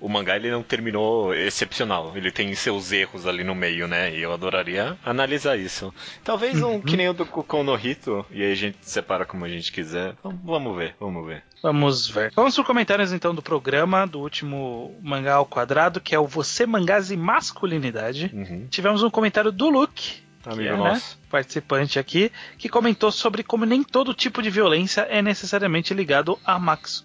[0.00, 2.12] o mangá ele não terminou excepcional.
[2.14, 4.14] Ele tem seus erros ali no meio, né?
[4.14, 5.92] E eu adoraria analisar isso.
[6.22, 9.44] Talvez um que nem o do Kokon no Hito, e aí a gente separa como
[9.44, 10.14] a gente quiser.
[10.18, 11.42] Então, vamos ver, vamos ver.
[11.62, 12.32] Vamos ver.
[12.36, 16.66] Vamos para comentários então do programa, do último mangá ao quadrado, que é o Você
[16.66, 18.30] Mangás e Masculinidade.
[18.32, 18.66] Uhum.
[18.70, 21.17] Tivemos um comentário do Luke, Amigo é, né, nosso.
[21.28, 26.58] Participante aqui, que comentou sobre como nem todo tipo de violência é necessariamente ligado à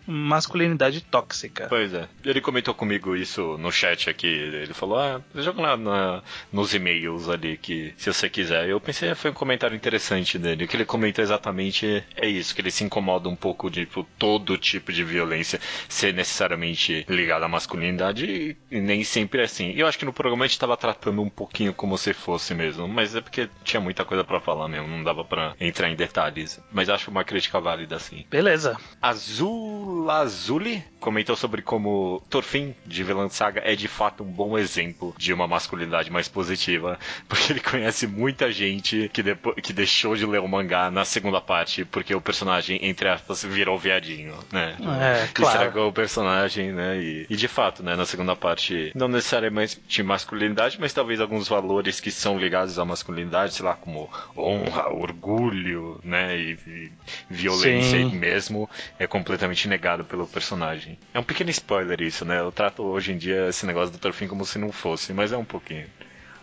[0.08, 1.68] masculinidade tóxica.
[1.70, 2.08] Pois é.
[2.24, 4.28] Ele comentou comigo isso no chat aqui.
[4.28, 6.22] Ele falou: Ah, joga lá na-
[6.52, 8.70] nos e-mails ali que se você quiser.
[8.70, 10.66] Eu pensei, "Ah, foi um comentário interessante dele.
[10.66, 14.08] O que ele comentou exatamente é isso: que ele se incomoda um pouco de tipo,
[14.18, 15.60] todo tipo de violência
[15.90, 19.72] ser necessariamente ligado à masculinidade e, nem sempre é assim.
[19.76, 22.88] Eu acho que no programa a gente tava tratando um pouquinho como se fosse mesmo.
[22.88, 26.59] Mas é porque tinha muita coisa pra falar mesmo, não dava pra entrar em detalhes.
[26.72, 28.26] Mas acho uma crítica válida assim.
[28.30, 28.78] Beleza.
[29.01, 35.14] Azul Azuli comentou sobre como Thorfinn de Vilã Saga é de fato um bom exemplo
[35.18, 36.97] de uma masculinidade mais positiva,
[37.28, 41.41] porque ele conhece muita gente que, depois, que deixou de ler o mangá na segunda
[41.41, 44.76] parte porque o personagem, entre aspas, virou viadinho, né?
[44.80, 45.57] É, claro.
[45.57, 46.97] Estragou o personagem, né?
[46.97, 51.47] E, e de fato, né, na segunda parte, não necessariamente de masculinidade, mas talvez alguns
[51.47, 54.03] valores que são ligados à masculinidade, sei lá, como
[54.38, 56.38] honra, orgulho, né?
[56.38, 56.91] E, e
[57.30, 58.16] violência Sim.
[58.16, 60.97] mesmo é completamente negado pelo personagem.
[61.14, 62.39] É um pequeno spoiler isso, né?
[62.39, 65.38] Eu trato hoje em dia esse negócio do Thorfinn como se não fosse, mas é
[65.38, 65.88] um pouquinho.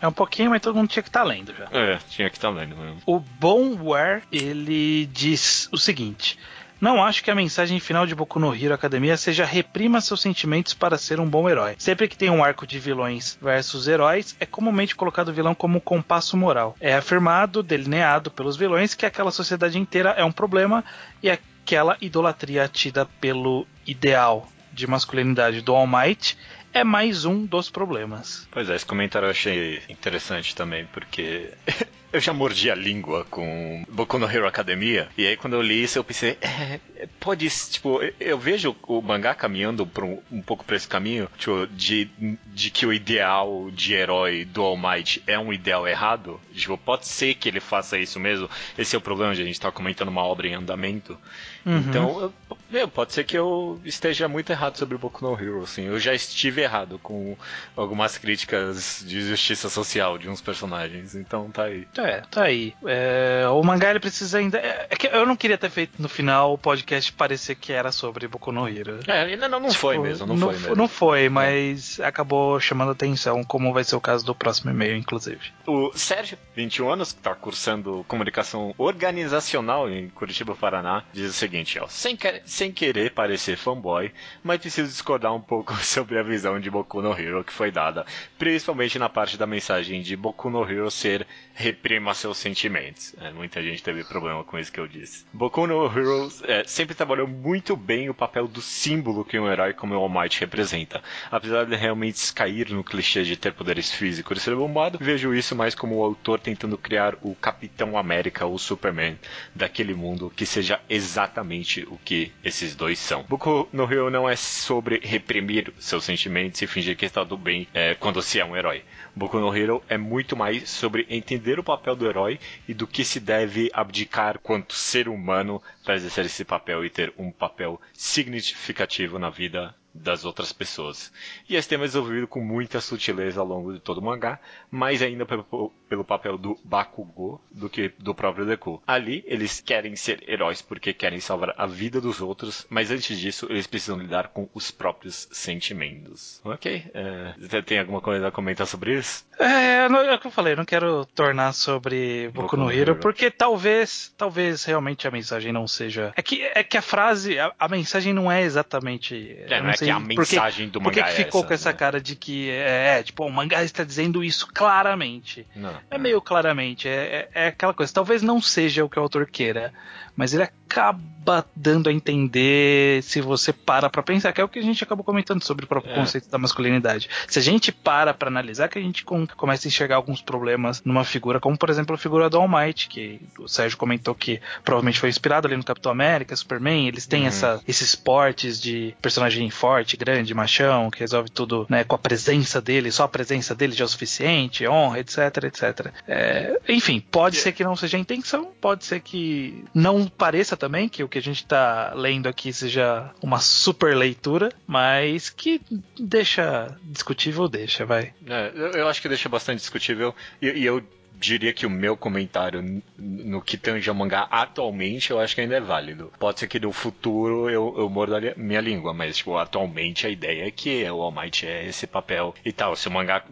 [0.01, 1.65] É um pouquinho, mas todo mundo tinha que estar lendo já.
[1.71, 3.01] É, tinha que estar lendo mesmo.
[3.05, 6.39] O Bonware, ele diz o seguinte:
[6.81, 10.73] Não acho que a mensagem final de Boku no Hero Academia seja reprima seus sentimentos
[10.73, 11.75] para ser um bom herói.
[11.77, 15.77] Sempre que tem um arco de vilões versus heróis, é comumente colocado o vilão como
[15.77, 16.75] um compasso moral.
[16.81, 20.83] É afirmado, delineado pelos vilões, que aquela sociedade inteira é um problema
[21.21, 26.35] e aquela idolatria tida pelo ideal de masculinidade do All Might
[26.73, 28.47] é mais um dos problemas.
[28.51, 31.51] Pois é, esse comentário eu achei interessante também, porque
[32.13, 35.83] eu já mordi a língua com Boku no Hero Academia, e aí quando eu li
[35.83, 36.79] isso eu pensei, é,
[37.19, 42.09] pode, tipo, eu- vejo o mangá caminhando um, um pouco pra esse caminho, tipo, de,
[42.47, 47.07] de que o ideal de herói do All Might é um ideal errado, tipo, pode
[47.07, 50.09] ser que ele faça isso mesmo, esse é o problema de a gente estar comentando
[50.09, 51.17] uma obra em andamento,
[51.65, 51.77] Uhum.
[51.77, 52.33] Então, eu-
[52.69, 55.83] meu, pode ser que eu esteja muito errado sobre Boku no Hero, assim.
[55.85, 57.35] Eu já estive errado com
[57.75, 61.85] algumas críticas de justiça social de uns personagens, então tá aí.
[61.97, 62.73] É, tá aí.
[62.85, 64.57] É, o mangá ele precisa ainda.
[64.57, 67.91] É, é que eu não queria ter feito no final o podcast parecer que era
[67.91, 68.99] sobre Boku no Hero.
[69.07, 70.75] É, não, não foi Tipo, mesmo, não, foi mesmo.
[70.75, 75.41] Não foi, mas acabou chamando atenção, como vai ser o caso do próximo e-mail, inclusive.
[75.67, 81.50] O Sérgio, 21 anos, que está cursando comunicação organizacional em Curitiba, Paraná, diz o seguinte,
[81.79, 81.87] ó.
[81.87, 84.11] Sem, sem querer parecer fanboy,
[84.43, 88.05] mas preciso discordar um pouco sobre a visão de Boku no Hero que foi dada,
[88.37, 93.13] principalmente na parte da mensagem de Boku no Hero ser reprima seus sentimentos.
[93.19, 95.25] É, muita gente teve problema com isso que eu disse.
[95.33, 99.73] Boku no Hero é, sempre trabalhou muito bem o papel do símbolo que um herói
[99.73, 101.03] como o All Might representa.
[101.29, 105.55] Apesar de realmente cair no clichê de ter poderes físicos e ser bombado, vejo isso
[105.55, 109.17] mais como o autor tentando criar o Capitão América ou Superman
[109.53, 111.40] daquele mundo que seja exatamente
[111.87, 113.23] o que esses dois são.
[113.23, 117.67] Boku no Hero não é sobre reprimir seus sentimentos e fingir que está tudo bem
[117.73, 118.83] é, quando se é um herói.
[119.15, 123.03] Boku no Hero é muito mais sobre entender o papel do herói e do que
[123.03, 129.19] se deve abdicar quanto ser humano para exercer esse papel e ter um papel significativo
[129.19, 131.11] na vida das outras pessoas.
[131.49, 134.39] E esse tema é desenvolvido com muita sutileza ao longo de todo o mangá,
[134.69, 138.81] mais ainda pelo, pelo papel do Bakugou do que do próprio Deku.
[138.87, 143.47] Ali, eles querem ser heróis porque querem salvar a vida dos outros, mas antes disso,
[143.49, 146.41] eles precisam lidar com os próprios sentimentos.
[146.43, 146.83] Ok?
[146.93, 149.25] É, você tem alguma coisa a comentar sobre isso?
[149.39, 152.91] É, não- é o que eu falei, não quero tornar sobre Boku, Boku no Hero,
[152.91, 152.95] Hero.
[152.99, 156.13] porque talvez, talvez realmente a mensagem não seja.
[156.15, 159.35] É que, é que a frase, a, a mensagem não é exatamente.
[159.49, 161.25] É, não é sei que a por que- mensagem do Por que, mangá que é
[161.25, 161.75] ficou essa, com essa né?
[161.77, 165.45] cara de que é, é, tipo, o mangá está dizendo isso claramente?
[165.55, 165.73] Não.
[165.89, 167.91] É meio claramente, é, é, é aquela coisa.
[167.93, 169.73] Talvez não seja o que o autor queira,
[170.15, 174.59] mas ele acaba dando a entender se você para pra pensar, que é o que
[174.59, 175.95] a gente acabou comentando sobre o próprio É.
[175.95, 177.09] conceito da masculinidade.
[177.27, 180.81] Se a gente para pra analisar, que a gente com- começa a enxergar alguns problemas
[180.83, 184.39] numa figura, como por exemplo a figura do All Might, que o Sérgio comentou que
[184.63, 187.27] provavelmente foi inspirado ali no Capitão América, Superman, eles têm Uhum.
[187.27, 192.59] essa, esses portes de personagem forte, grande, machão, que resolve tudo né, com a presença
[192.61, 195.91] dele, só a presença dele já é o suficiente, honra, etc, etc.
[196.07, 200.89] É, enfim, pode ser que não seja a intenção, pode ser que não pareça também
[200.89, 205.61] que o que a gente tá lendo aqui seja uma super leitura, mas que
[205.99, 208.13] deixa discutível, deixa, vai.
[208.25, 210.15] É, eu, eu acho que deixa bastante discutível.
[210.41, 210.83] E, e eu
[211.13, 215.55] diria que o meu comentário no que tange ao mangá atualmente, eu acho que ainda
[215.55, 216.11] é válido.
[216.19, 220.47] Pode ser que no futuro eu, eu morda minha língua, mas tipo, atualmente a ideia
[220.47, 222.75] é que o All Might é esse papel e tal.
[222.75, 223.23] Se o mangá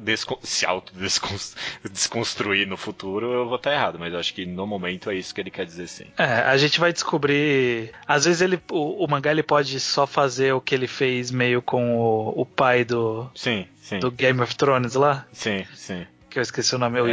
[0.42, 5.16] se auto-desconstruir no futuro, eu vou estar errado, mas eu acho que no momento é
[5.16, 6.06] isso que ele quer dizer sim.
[6.18, 7.92] É, a gente vai descobrir.
[8.08, 11.62] Às vezes ele, o, o mangá ele pode só fazer o que ele fez meio
[11.62, 14.00] com o, o pai do, Sim, sim.
[14.00, 15.26] do Game of Thrones lá.
[15.32, 16.06] Sim, sim.
[16.40, 17.06] Que eu esqueci o nome, É o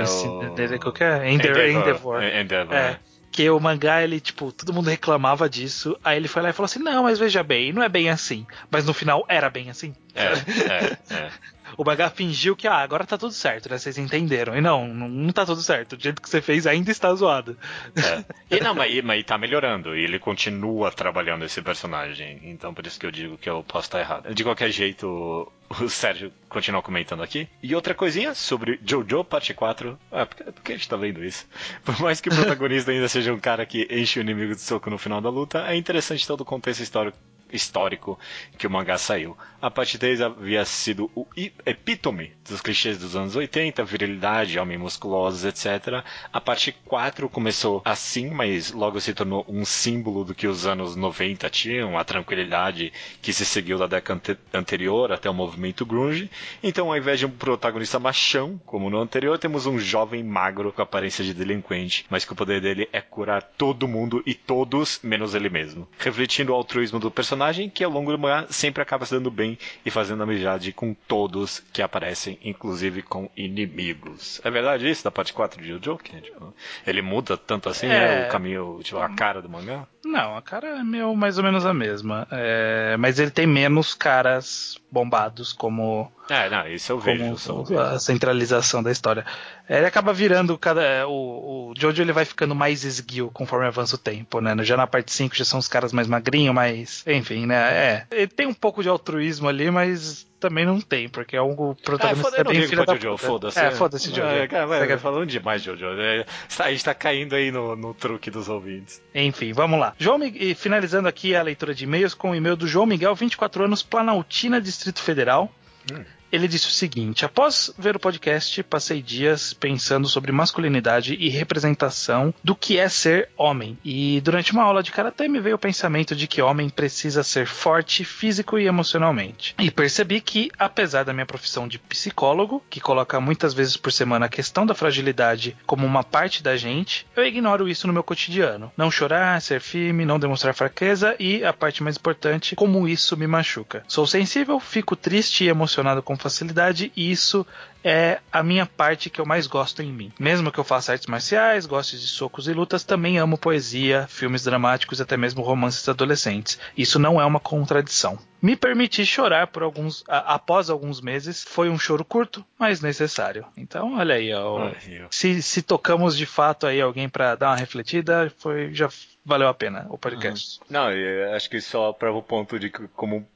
[0.79, 1.31] qual que é?
[1.31, 2.23] Ender- Endeavor.
[2.23, 2.75] É, Endeavor.
[2.75, 2.79] É.
[2.93, 2.99] é.
[3.33, 5.99] Que o mangá, ele, tipo, todo mundo reclamava disso.
[6.03, 8.47] Aí ele foi lá e falou assim: Não, mas veja bem, não é bem assim.
[8.71, 9.95] Mas no final era bem assim.
[10.15, 11.31] É, é, é.
[11.77, 13.79] O mangá fingiu que, ah, agora tá tudo certo, né?
[13.79, 14.57] Vocês entenderam.
[14.57, 15.97] E não, não, tá tudo certo.
[15.97, 17.57] Do jeito que você fez ainda está zoado.
[17.97, 18.57] É.
[18.57, 19.97] E não, mas, mas tá melhorando.
[19.97, 22.41] E ele continua trabalhando esse personagem.
[22.45, 24.35] Então por isso que eu digo que eu posso estar errado.
[24.35, 27.49] De qualquer jeito, o Sérgio continua comentando aqui.
[27.63, 29.99] E outra coisinha sobre Jojo Parte 4.
[30.13, 31.47] Ah, por que a gente tá vendo isso?
[31.85, 34.91] Por mais que o protagonista ainda seja um cara que enche o inimigo de soco
[34.91, 37.19] no final da luta, é interessante todo o contexto histórico
[37.57, 38.19] histórico
[38.59, 39.37] que o mangá saiu.
[39.61, 41.27] A parte 3 havia sido o
[41.65, 46.05] epítome dos clichês dos anos 80, virilidade, homem musculosos, etc.
[46.33, 50.95] A parte 4 começou assim, mas logo se tornou um símbolo do que os anos
[50.95, 52.93] 90 tinham, a tranquilidade
[53.23, 56.31] que se seguiu da década ante- anterior até o movimento grunge.
[56.63, 60.83] Então, ao invés de um protagonista machão, como no anterior, temos um jovem magro com
[60.83, 65.35] aparência de delinquente, mas que o poder dele é curar todo mundo e todos menos
[65.35, 65.89] ele mesmo.
[65.99, 69.59] Refletindo o altruísmo do personagem, que ao longo do mangá sempre acaba se dando bem
[69.85, 74.41] e fazendo amizade com todos que aparecem, inclusive com inimigos.
[74.45, 75.99] É verdade isso da parte 4 de Jojo?
[76.03, 76.55] Tipo,
[76.87, 77.89] ele muda tanto assim, É.
[78.23, 78.29] né?
[78.29, 79.87] O caminho, tipo, a cara do mangá?
[80.07, 82.27] Não, a cara é meio mais ou menos a mesma.
[82.31, 87.37] É, mas ele tem menos caras bombados como É, não, isso eu vejo.
[87.47, 89.27] como a centralização da história.
[89.69, 91.07] Ele acaba virando cada.
[91.09, 94.55] O, o Jojo ele vai ficando mais esguio conforme avança o tempo, né?
[94.63, 97.05] Já na parte 5 já são os caras mais magrinhos, mais.
[97.07, 97.57] Enfim, né?
[97.57, 98.07] É.
[98.11, 102.37] Ele tem um pouco de altruísmo ali, mas também não tem, porque é um protagonista
[102.41, 103.59] é não bem filho da Jojo, foda-se.
[103.59, 104.23] É, foda-se, Jojo.
[104.23, 105.87] É, cara, Você vai, quer- falando demais, Jojo.
[105.99, 106.25] É,
[106.59, 109.03] a gente tá caindo aí no, no truque dos ouvintes.
[109.15, 109.95] Enfim, vamos lá.
[109.99, 113.65] João, e finalizando aqui a leitura de e-mails com o e-mail do João Miguel, 24
[113.65, 115.51] anos, Planaltina, Distrito Federal.
[115.93, 116.05] Hum.
[116.31, 122.35] Ele disse o seguinte: após ver o podcast, passei dias pensando sobre masculinidade e representação
[122.43, 123.79] do que é ser homem.
[123.85, 127.47] E durante uma aula de karatê me veio o pensamento de que homem precisa ser
[127.47, 129.55] forte físico e emocionalmente.
[129.59, 134.27] E percebi que, apesar da minha profissão de psicólogo, que coloca muitas vezes por semana
[134.27, 138.73] a questão da fragilidade como uma parte da gente, eu ignoro isso no meu cotidiano.
[138.77, 143.27] Não chorar, ser firme, não demonstrar fraqueza e, a parte mais importante, como isso me
[143.27, 143.85] machuca.
[143.87, 147.47] Sou sensível, fico triste e emocionado com facilidade e isso
[147.85, 150.13] é a minha parte que eu mais gosto em mim.
[150.19, 154.43] Mesmo que eu faça artes marciais, goste de socos e lutas, também amo poesia, filmes
[154.43, 156.59] dramáticos e até mesmo romances adolescentes.
[156.77, 158.19] Isso não é uma contradição.
[158.43, 161.45] Me permiti chorar por alguns a- após alguns meses.
[161.49, 163.47] Foi um choro curto, mas necessário.
[163.57, 164.71] Então, olha aí, ó,
[165.11, 168.89] se, se tocamos de fato aí alguém pra dar uma refletida, foi já
[169.25, 170.59] valeu a pena o podcast.
[170.69, 173.27] Não, eu acho que só prova o ponto de que como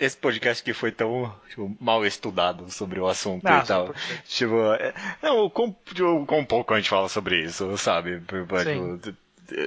[0.00, 3.88] esse podcast que foi tão tipo, mal estudado sobre o assunto Ah, e tal.
[3.88, 3.94] 100%.
[4.28, 8.20] Tipo, é- não, com, tipo, com pouco a gente fala sobre isso, sabe?
[8.20, 9.00] Tipo, Sim.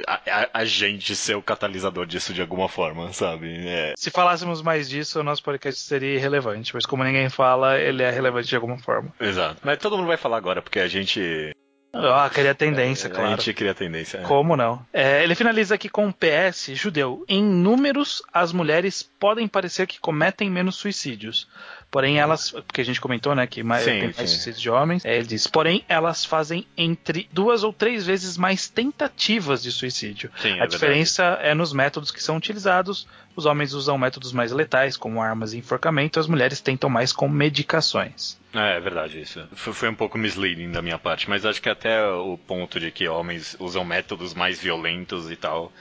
[0.07, 3.47] a, a- a gente ser o catalisador disso de alguma forma, sabe?
[3.67, 8.03] É, Se falássemos mais disso, o nosso podcast seria irrelevante, mas como ninguém fala, ele
[8.03, 9.13] é relevante de alguma forma.
[9.19, 9.59] exato.
[9.63, 11.53] Mas todo mundo vai falar agora, porque a gente.
[11.95, 13.29] Ah, queria tendência, a claro.
[13.29, 14.17] gente cria tendência.
[14.17, 14.21] é.
[14.23, 14.83] Como não?
[14.91, 17.23] É, ele finaliza aqui com um PS judeu.
[17.29, 21.47] Em números, as mulheres podem parecer que cometem menos suicídios.
[21.93, 22.49] Porém, elas.
[22.49, 23.45] Porque a gente comentou, né?
[23.45, 25.05] Que mais, Sim, tem mais suicídios de homens.
[25.05, 30.31] É, ele diz: porém, elas fazem entre duas ou três vezes mais tentativas de suicídio.
[30.37, 30.71] Sim, é a verdade.
[30.71, 33.07] diferença é nos métodos que são utilizados.
[33.35, 37.29] Os homens usam métodos mais letais, como armas e enforcamento, as mulheres tentam mais com
[37.29, 38.39] medicações.
[38.55, 39.47] É, é verdade isso.
[39.53, 43.07] Foi um pouco misleading da minha parte, mas acho que até o ponto de que
[43.07, 45.71] homens usam métodos mais violentos e tal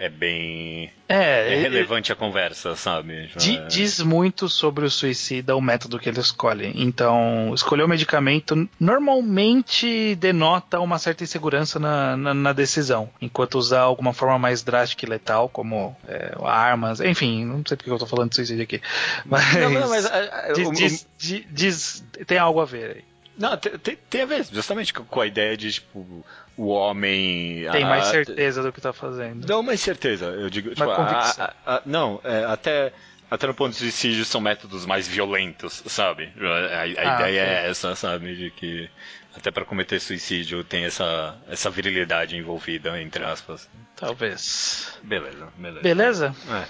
[0.00, 3.30] é bem É, é ele- relevante a conversa, sabe?
[3.36, 6.72] Di- é- diz muito sobre o suicida o método que ele escolhe.
[6.74, 13.10] Então, escolher o medicamento normalmente denota uma certa insegurança na, na, na decisão.
[13.20, 17.90] Enquanto usar alguma forma mais drástica e letal, como é, armas, enfim, não sei porque
[17.90, 18.80] eu tô falando de suicídio aqui.
[19.26, 23.04] Mas, Não, não, mas, a- a- diz, diz- di- diz- tem algo a ver aí.
[23.38, 26.24] Não, tem, tem- tem a ver justamente com com a ideia de, tipo,
[26.60, 27.66] o homem.
[27.72, 29.46] Tem mais a- certeza do que tá fazendo.
[29.48, 30.70] Não mais certeza, eu digo.
[30.70, 32.92] Tipo, Mais a- a- a- não, é, até.
[33.30, 36.32] Até no ponto de suicídio são métodos mais violentos, sabe?
[36.40, 37.54] A, a Ah, ideia ok.
[37.54, 38.34] é essa, sabe?
[38.34, 38.90] De que
[39.36, 43.70] até para cometer suicídio tem essa, essa virilidade envolvida, entre aspas.
[43.94, 44.98] Talvez.
[45.04, 45.80] Beleza, beleza.
[45.80, 46.34] Beleza?
[46.50, 46.64] É,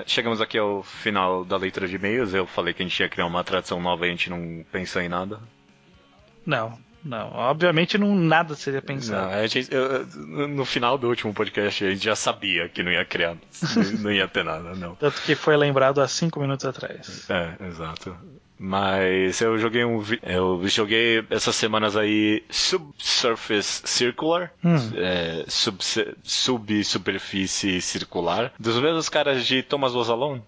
[0.00, 2.32] é, chegamos aqui ao final da leitura de e-mails.
[2.32, 5.02] Eu falei que a gente ia criar uma tradição nova e a gente não pensou
[5.02, 5.38] em nada.
[6.46, 7.30] Não, não.
[7.32, 9.32] Obviamente não nada seria Não, pensado.
[9.32, 10.04] a gente, eu-
[10.48, 13.36] no final do último podcast a gente já sabia que não ia criar,
[14.00, 14.94] não ia ter nada, não.
[14.96, 17.28] Tanto que foi lembrado há cinco minutos atrás.
[17.30, 18.16] É, exato.
[18.58, 20.02] Mas eu joguei um.
[20.22, 24.50] Eu joguei essas semanas aí Subsurface Circular.
[24.64, 24.76] Hum.
[24.96, 25.78] É, sub,
[26.24, 28.52] subsuperfície circular.
[28.58, 30.42] Dos mesmos caras de Thomas Was Alone.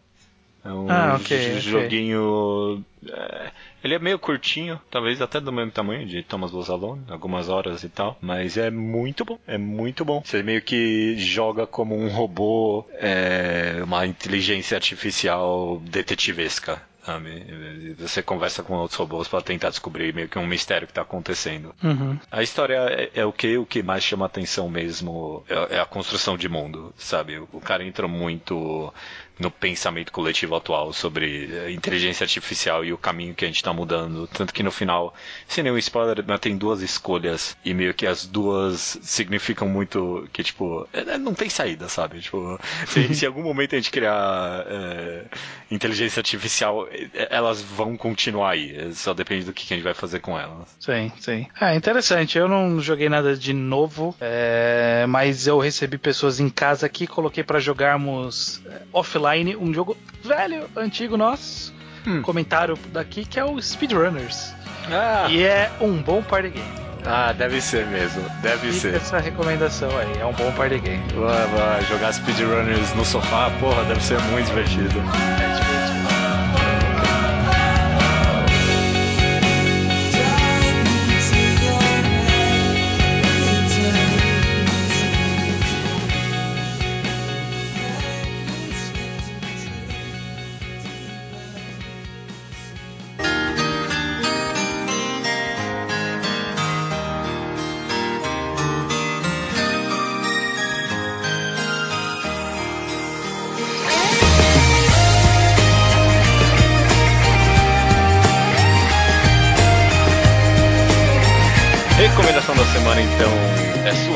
[0.64, 1.60] É um Ah, ok, j- ok.
[1.60, 2.84] joguinho.
[3.08, 3.50] é,
[3.82, 7.82] ele é meio curtinho, talvez até do mesmo tamanho de Thomas Was Alone, algumas horas
[7.84, 8.16] e tal.
[8.20, 10.22] Mas é muito bom, é muito bom.
[10.24, 16.82] Você meio que joga como um robô, é, uma inteligência artificial detetivesca.
[17.08, 17.94] Sabe?
[17.98, 21.74] Você conversa com outros robôs para tentar descobrir meio que um mistério que tá acontecendo.
[21.82, 22.18] Uhum.
[22.30, 25.86] A história é, é o que o que mais chama atenção mesmo é, é a
[25.86, 27.38] construção de mundo, sabe?
[27.38, 28.92] O cara entra muito
[29.38, 33.72] no pensamento coletivo atual sobre eh, inteligência artificial e o caminho que a gente tá
[33.72, 34.26] mudando.
[34.26, 35.14] Tanto que no final,
[35.46, 40.42] sem nenhum spoiler, mas tem duas escolhas e meio que as duas significam muito que,
[40.42, 42.20] tipo, é, é, não tem saída, sabe?
[42.20, 42.58] Tipo,
[42.88, 45.24] se, se em algum momento a gente criar é,
[45.70, 48.76] inteligência artificial, é, elas vão continuar aí.
[48.76, 50.74] É, Só depende do que que a gente vai fazer com elas.
[50.80, 51.46] Sim, sim.
[51.60, 52.38] É interessante.
[52.38, 57.44] Eu não joguei nada de novo, é, mas eu recebi pessoas em casa aqui, coloquei
[57.44, 58.82] pra jogarmos é,
[59.28, 61.72] offline um jogo velho, antigo nosso.
[62.06, 62.22] Hum.
[62.22, 64.54] Comentário daqui que é o Speedrunners.
[64.90, 66.68] Ah, E é um bom party game.
[67.04, 68.22] ah, deve ser mesmo.
[68.40, 68.94] Deve Fica ser.
[68.94, 71.02] essa recomendação aí, é um bom party game.
[71.14, 74.98] Vai, vai, jogar speedrunners no sofá, porra, deve ser muito divertido.
[74.98, 75.87] É divertido.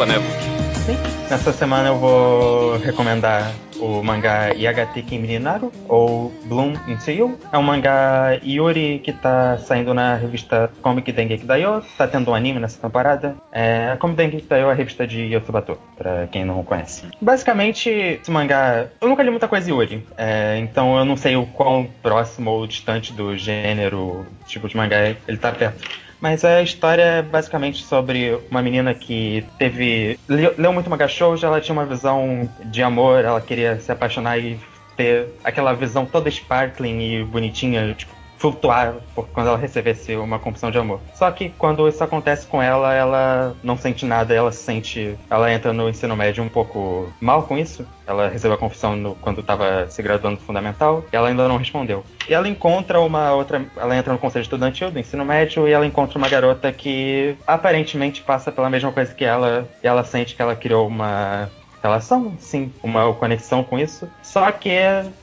[0.07, 0.53] Né, Luke?
[0.84, 0.96] Sim.
[1.30, 7.38] Nessa semana eu vou recomendar o mangá Yagate Kimi Naru, ou Bloom into You.
[7.53, 11.82] É um mangá Yuri que tá saindo na revista Comic Dengeki Daio.
[11.96, 13.36] Tá tendo um anime nessa temporada.
[13.50, 17.05] É, a Comic Dengeki Daio é a revista de Yotsubato, pra quem não conhece.
[17.20, 18.86] Basicamente, esse mangá...
[19.00, 22.66] Eu nunca li muita coisa Yuri, é, então eu não sei o quão próximo ou
[22.66, 26.01] distante do gênero, tipo de mangá ele tá perto.
[26.22, 30.16] Mas a história é basicamente sobre uma menina que teve.
[30.28, 34.56] leu muito manga shoujo, ela tinha uma visão de amor, ela queria se apaixonar e
[34.96, 38.12] ter aquela visão toda sparkling e bonitinha, tipo,
[38.43, 38.97] flutuar
[39.32, 40.99] quando ela recebesse uma confissão de amor.
[41.14, 45.16] Só que quando isso acontece com ela, ela não sente nada, ela se sente.
[45.30, 47.86] Ela entra no ensino médio um pouco mal com isso.
[48.05, 51.57] Ela recebeu a confissão no, quando estava se graduando no fundamental e ela ainda não
[51.57, 52.05] respondeu.
[52.28, 53.64] E ela encontra uma outra.
[53.76, 58.22] Ela entra no conselho estudantil do ensino médio e ela encontra uma garota que aparentemente
[58.22, 61.49] passa pela mesma coisa que ela e ela sente que ela criou uma
[61.83, 64.09] relação, sim, uma conexão com isso.
[64.22, 64.70] Só que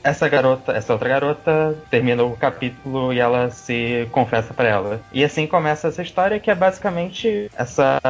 [0.04, 5.00] essa garota, essa outra garota, termina o capítulo e ela se confessa para ela.
[5.12, 8.00] E assim começa essa história que é basicamente essa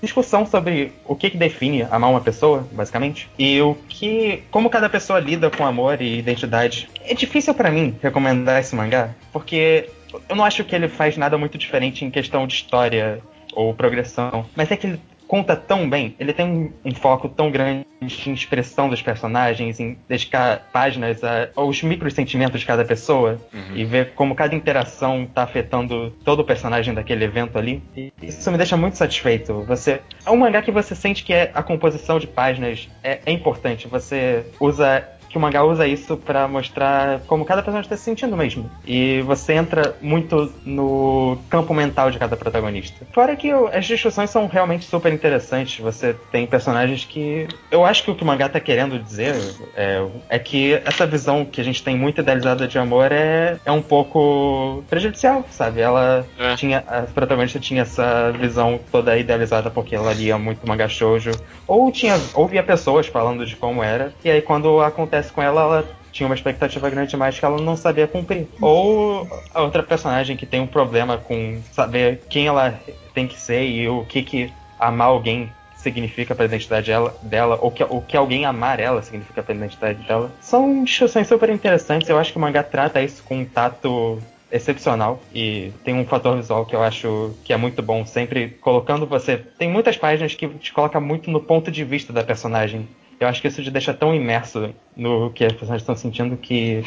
[0.00, 4.88] discussão sobre o que, que define amar uma pessoa, basicamente, e o que, como cada
[4.88, 6.88] pessoa lida com amor e identidade.
[7.02, 9.88] É difícil para mim recomendar esse mangá, porque
[10.28, 13.20] eu não acho que ele faz nada muito diferente em questão de história
[13.52, 17.50] ou progressão, mas é que ele conta tão bem, ele tem um, um, foco tão
[17.50, 23.40] grande em expressão dos personagens, em dedicar páginas a, aos micros sentimentos de cada pessoa
[23.52, 23.76] uhum.
[23.76, 27.82] e ver como cada interação está afetando todo o personagem daquele evento ali.
[27.96, 29.64] E isso me deixa muito satisfeito.
[29.64, 33.32] Você é um mangá que você sente que é, a composição de páginas é, é
[33.32, 33.88] importante.
[33.88, 38.34] Você usa que o mangá usa isso para mostrar como cada personagem está se sentindo
[38.36, 38.70] mesmo.
[38.86, 43.06] E você entra muito no campo mental de cada protagonista.
[43.12, 45.78] Fora que as discussões são realmente super interessantes.
[45.80, 47.46] Você tem personagens que.
[47.70, 49.36] Eu acho que o que o mangá tá querendo dizer
[49.76, 53.70] é, é que essa visão que a gente tem muito idealizada de amor é, é
[53.70, 55.80] um pouco prejudicial, sabe?
[55.80, 56.56] Ela é.
[56.56, 56.78] tinha.
[56.86, 61.32] A protagonista tinha essa visão toda idealizada porque ela lia muito mangá shoujo.
[61.66, 62.18] Ou tinha.
[62.32, 64.14] Ouvia pessoas falando de como era.
[64.24, 67.76] E aí quando acontece com ela, ela tinha uma expectativa grande demais que ela não
[67.76, 68.46] sabia cumprir.
[68.60, 72.78] Ou a outra personagem que tem um problema com saber quem ela
[73.12, 77.58] tem que ser e o que, que amar alguém significa para a identidade dela, dela
[77.60, 80.32] ou que, o que alguém amar ela significa para a identidade dela.
[80.40, 82.08] São discussões super interessantes.
[82.08, 84.18] Eu acho que o mangá trata isso com um tato
[84.50, 89.06] excepcional e tem um fator visual que eu acho que é muito bom, sempre colocando
[89.06, 89.36] você.
[89.36, 92.88] Tem muitas páginas que te coloca muito no ponto de vista da personagem
[93.18, 96.84] eu acho que isso te deixa tão imerso no que as pessoas estão sentindo que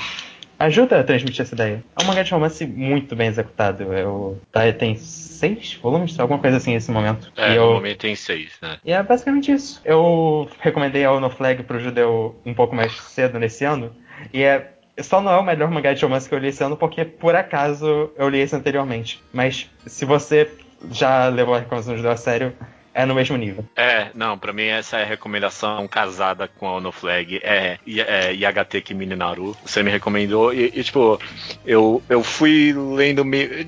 [0.59, 1.83] ajuda a transmitir essa ideia.
[1.97, 3.93] É um mangá de romance muito bem executado.
[3.93, 7.31] Eu, tá, tem seis volumes, alguma coisa assim nesse momento.
[7.37, 8.77] É, e no momento tem seis, né?
[8.83, 9.81] E é basicamente isso.
[9.85, 13.95] Eu recomendei a Ono Flag pro Judeu um pouco mais cedo nesse ano.
[14.33, 16.75] E é só não é o melhor mangá de romance que eu li esse ano,
[16.75, 19.23] porque por acaso eu li esse anteriormente.
[19.31, 20.51] Mas se você
[20.91, 22.53] já levou a recomendação do Judeu a sério,
[22.99, 23.63] é no mesmo nível.
[23.77, 27.39] É, não, para mim essa é a recomendação casada com a Ono Flag.
[27.41, 29.55] É, é IHT Kimi Naru.
[29.65, 31.17] Você me recomendou e, e, tipo,
[31.65, 33.23] eu, eu fui lendo.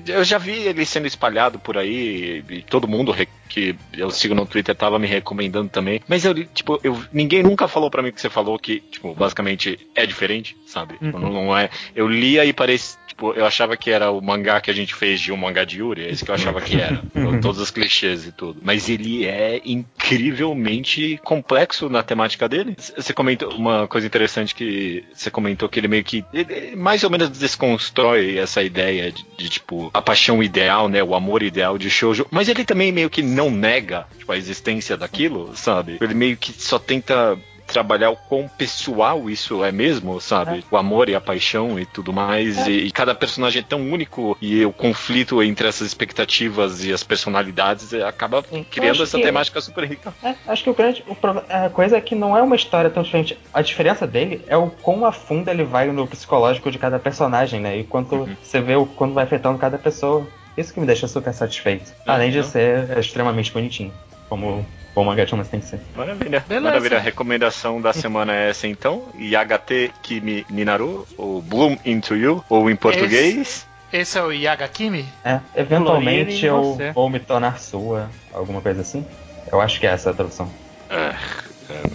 [0.06, 3.10] Eu já vi ele sendo espalhado por aí e, todo mundo
[3.52, 6.00] que eu sigo no Twitter tava me recomendando também.
[6.08, 9.78] Mas eu, tipo, eu, ninguém nunca falou para mim que você falou que, tipo, basicamente
[9.94, 10.96] é diferente, sabe?
[11.02, 11.10] Uhum.
[11.10, 11.68] Não, não é.
[11.94, 15.20] Eu lia e parece Tipo, eu achava que era o mangá que a gente fez
[15.20, 17.02] de um mangá de Yuri, é isso que eu achava que era.
[17.42, 18.60] todos os clichês e tudo.
[18.62, 22.74] Mas ele é incrivelmente complexo na temática dele.
[22.78, 27.10] Você comentou uma coisa interessante que você comentou que ele meio que ele mais ou
[27.10, 31.90] menos desconstrói essa ideia de, de, tipo a paixão ideal, né, o amor ideal de
[31.90, 35.98] shoujo, mas ele também meio que não nega tipo, a existência daquilo, sabe?
[36.00, 37.38] Ele meio que só tenta
[37.72, 40.58] trabalhar o quão pessoal isso é mesmo, sabe?
[40.58, 40.62] É.
[40.70, 42.58] O amor e a paixão e tudo mais.
[42.58, 42.70] É.
[42.70, 47.02] E, e, cada personagem é tão único e o conflito entre essas expectativas e as
[47.02, 48.64] personalidades acaba Sim.
[48.70, 50.12] criando essa que, temática super rica.
[50.22, 51.02] É, acho que o grande.
[51.08, 51.16] O,
[51.48, 53.38] a coisa é que não é uma história tão diferente.
[53.52, 57.60] A diferença dele é o quão a fundo ele vai no psicológico de cada personagem,
[57.60, 57.78] né?
[57.78, 58.36] E quanto uhum.
[58.42, 60.26] você vê o quando vai afetando cada pessoa.
[60.56, 61.92] Isso que me deixa super satisfeito.
[62.06, 63.92] Além de ser extremamente bonitinho.
[64.28, 65.80] Como Bom de romance tem que ser.
[65.96, 66.44] Maravilha.
[66.46, 66.66] Beleza.
[66.66, 66.98] Maravilha.
[66.98, 69.04] A recomendação da semana é essa então.
[69.18, 73.36] Yagate Kimi Ninaru, ou Bloom Into You, ou em português.
[73.36, 73.72] Esse...
[73.92, 75.04] Esse é o Yagakimi?
[75.22, 79.04] É, eventualmente eu vou me tornar sua, alguma coisa assim.
[79.50, 80.50] Eu acho que é essa a tradução.
[80.88, 81.14] É,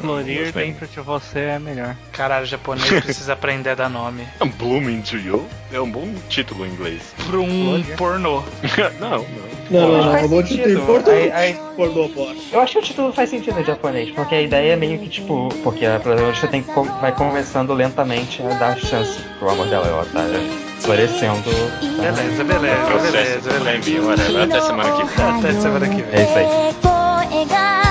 [0.01, 1.95] Florir dentro de você é melhor.
[2.11, 4.28] Caralho, o japonês precisa aprender a dar nome.
[4.57, 7.01] Bloom into You é um bom título em inglês.
[7.28, 8.43] Pra um pornô.
[8.99, 9.26] não, não.
[9.70, 10.11] Não, não, não.
[10.13, 10.82] faz de sentido.
[10.86, 11.11] pornô.
[11.11, 12.41] Aí- aí- Pornô bosta.
[12.51, 15.09] Eu acho que o título faz sentido em japonês, porque a ideia é meio que
[15.09, 15.49] tipo.
[15.63, 19.86] Porque a protagonista tem, que co- vai começando lentamente a dar chance pro amor dela.
[19.88, 20.24] Ela tá
[20.80, 21.43] florescendo.
[21.43, 21.88] tá?
[22.01, 24.43] Beleza, beleza, beleza, beleza.
[24.43, 25.26] Até semana que vem.
[25.39, 26.20] Até semana que vem.
[26.20, 27.86] É isso aí.